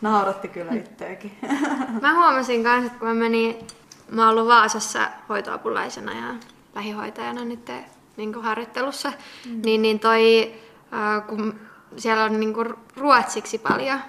nauratti 0.01 0.47
kyllä 0.47 0.71
itteekin. 0.71 1.37
Mä 2.01 2.15
huomasin 2.15 2.63
kanssa, 2.63 2.85
että 2.85 2.99
kun 2.99 3.07
mä 3.07 3.13
menin, 3.13 3.55
mä 4.11 4.21
oon 4.21 4.37
ollut 4.37 4.47
Vaasassa 4.47 4.99
hoitoapulaisena 5.29 6.11
ja 6.11 6.35
lähihoitajana 6.75 7.45
nyt 7.45 7.71
niin 8.17 8.33
kuin 8.33 8.45
harjoittelussa, 8.45 9.13
mm. 9.45 9.61
niin, 9.65 9.81
niin 9.81 9.99
toi, 9.99 10.53
äh, 10.93 11.27
kun 11.27 11.59
siellä 11.97 12.23
on 12.23 12.39
niin 12.39 12.53
kuin 12.53 12.73
ruotsiksi 12.97 13.57
paljon, 13.57 13.99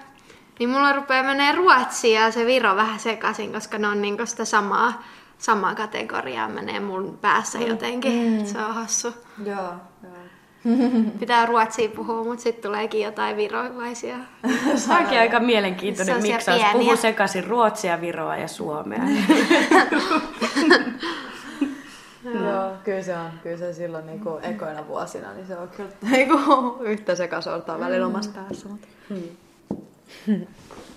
niin 0.59 0.69
mulla 0.69 0.93
rupeaa 0.93 1.23
menee 1.23 1.55
ruotsi 1.55 2.11
ja 2.11 2.31
se 2.31 2.45
viro 2.45 2.75
vähän 2.75 2.99
sekaisin, 2.99 3.53
koska 3.53 3.77
ne 3.77 3.87
on 3.87 4.01
niin 4.01 4.27
sitä 4.27 4.45
samaa, 4.45 5.03
samaa 5.37 5.75
kategoriaa 5.75 6.49
menee 6.49 6.79
mun 6.79 7.17
päässä 7.21 7.59
mm. 7.59 7.67
jotenkin. 7.67 8.39
Mm. 8.39 8.45
Se 8.45 8.57
on 8.57 8.73
hassu. 8.73 9.13
Joo, 9.45 9.73
joo. 10.03 10.13
Pitää 11.19 11.45
ruotsia 11.45 11.89
puhua, 11.89 12.23
mutta 12.23 12.43
sitten 12.43 12.63
tuleekin 12.63 13.01
jotain 13.01 13.37
virovaisia. 13.37 14.15
Se 14.75 14.93
onkin 14.93 15.19
aika 15.19 15.39
mielenkiintoinen 15.39 16.21
miksaus. 16.21 16.61
Puhuu 16.71 16.97
sekaisin 16.97 17.43
ruotsia, 17.43 18.01
viroa 18.01 18.37
ja 18.37 18.47
suomea. 18.47 19.01
Joo, 22.23 22.71
kyllä 22.83 23.01
se 23.01 23.17
on. 23.17 23.31
Kyllä 23.43 23.57
se 23.57 23.73
silloin 23.73 24.05
niin 24.05 24.19
kuin 24.19 24.45
ekoina 24.45 24.87
vuosina, 24.87 25.33
niin 25.33 25.47
se 25.47 25.57
on 25.57 25.69
kyllä 25.69 25.89
niin 26.11 26.29
kuin, 26.29 26.87
yhtä 26.87 27.15
sekasortoa 27.15 27.79
välillä 27.79 28.07
omassa 28.07 28.31
päässä. 28.31 28.69
Mutta. 28.69 28.87
Hmm. 29.09 29.23
哼 30.25 30.45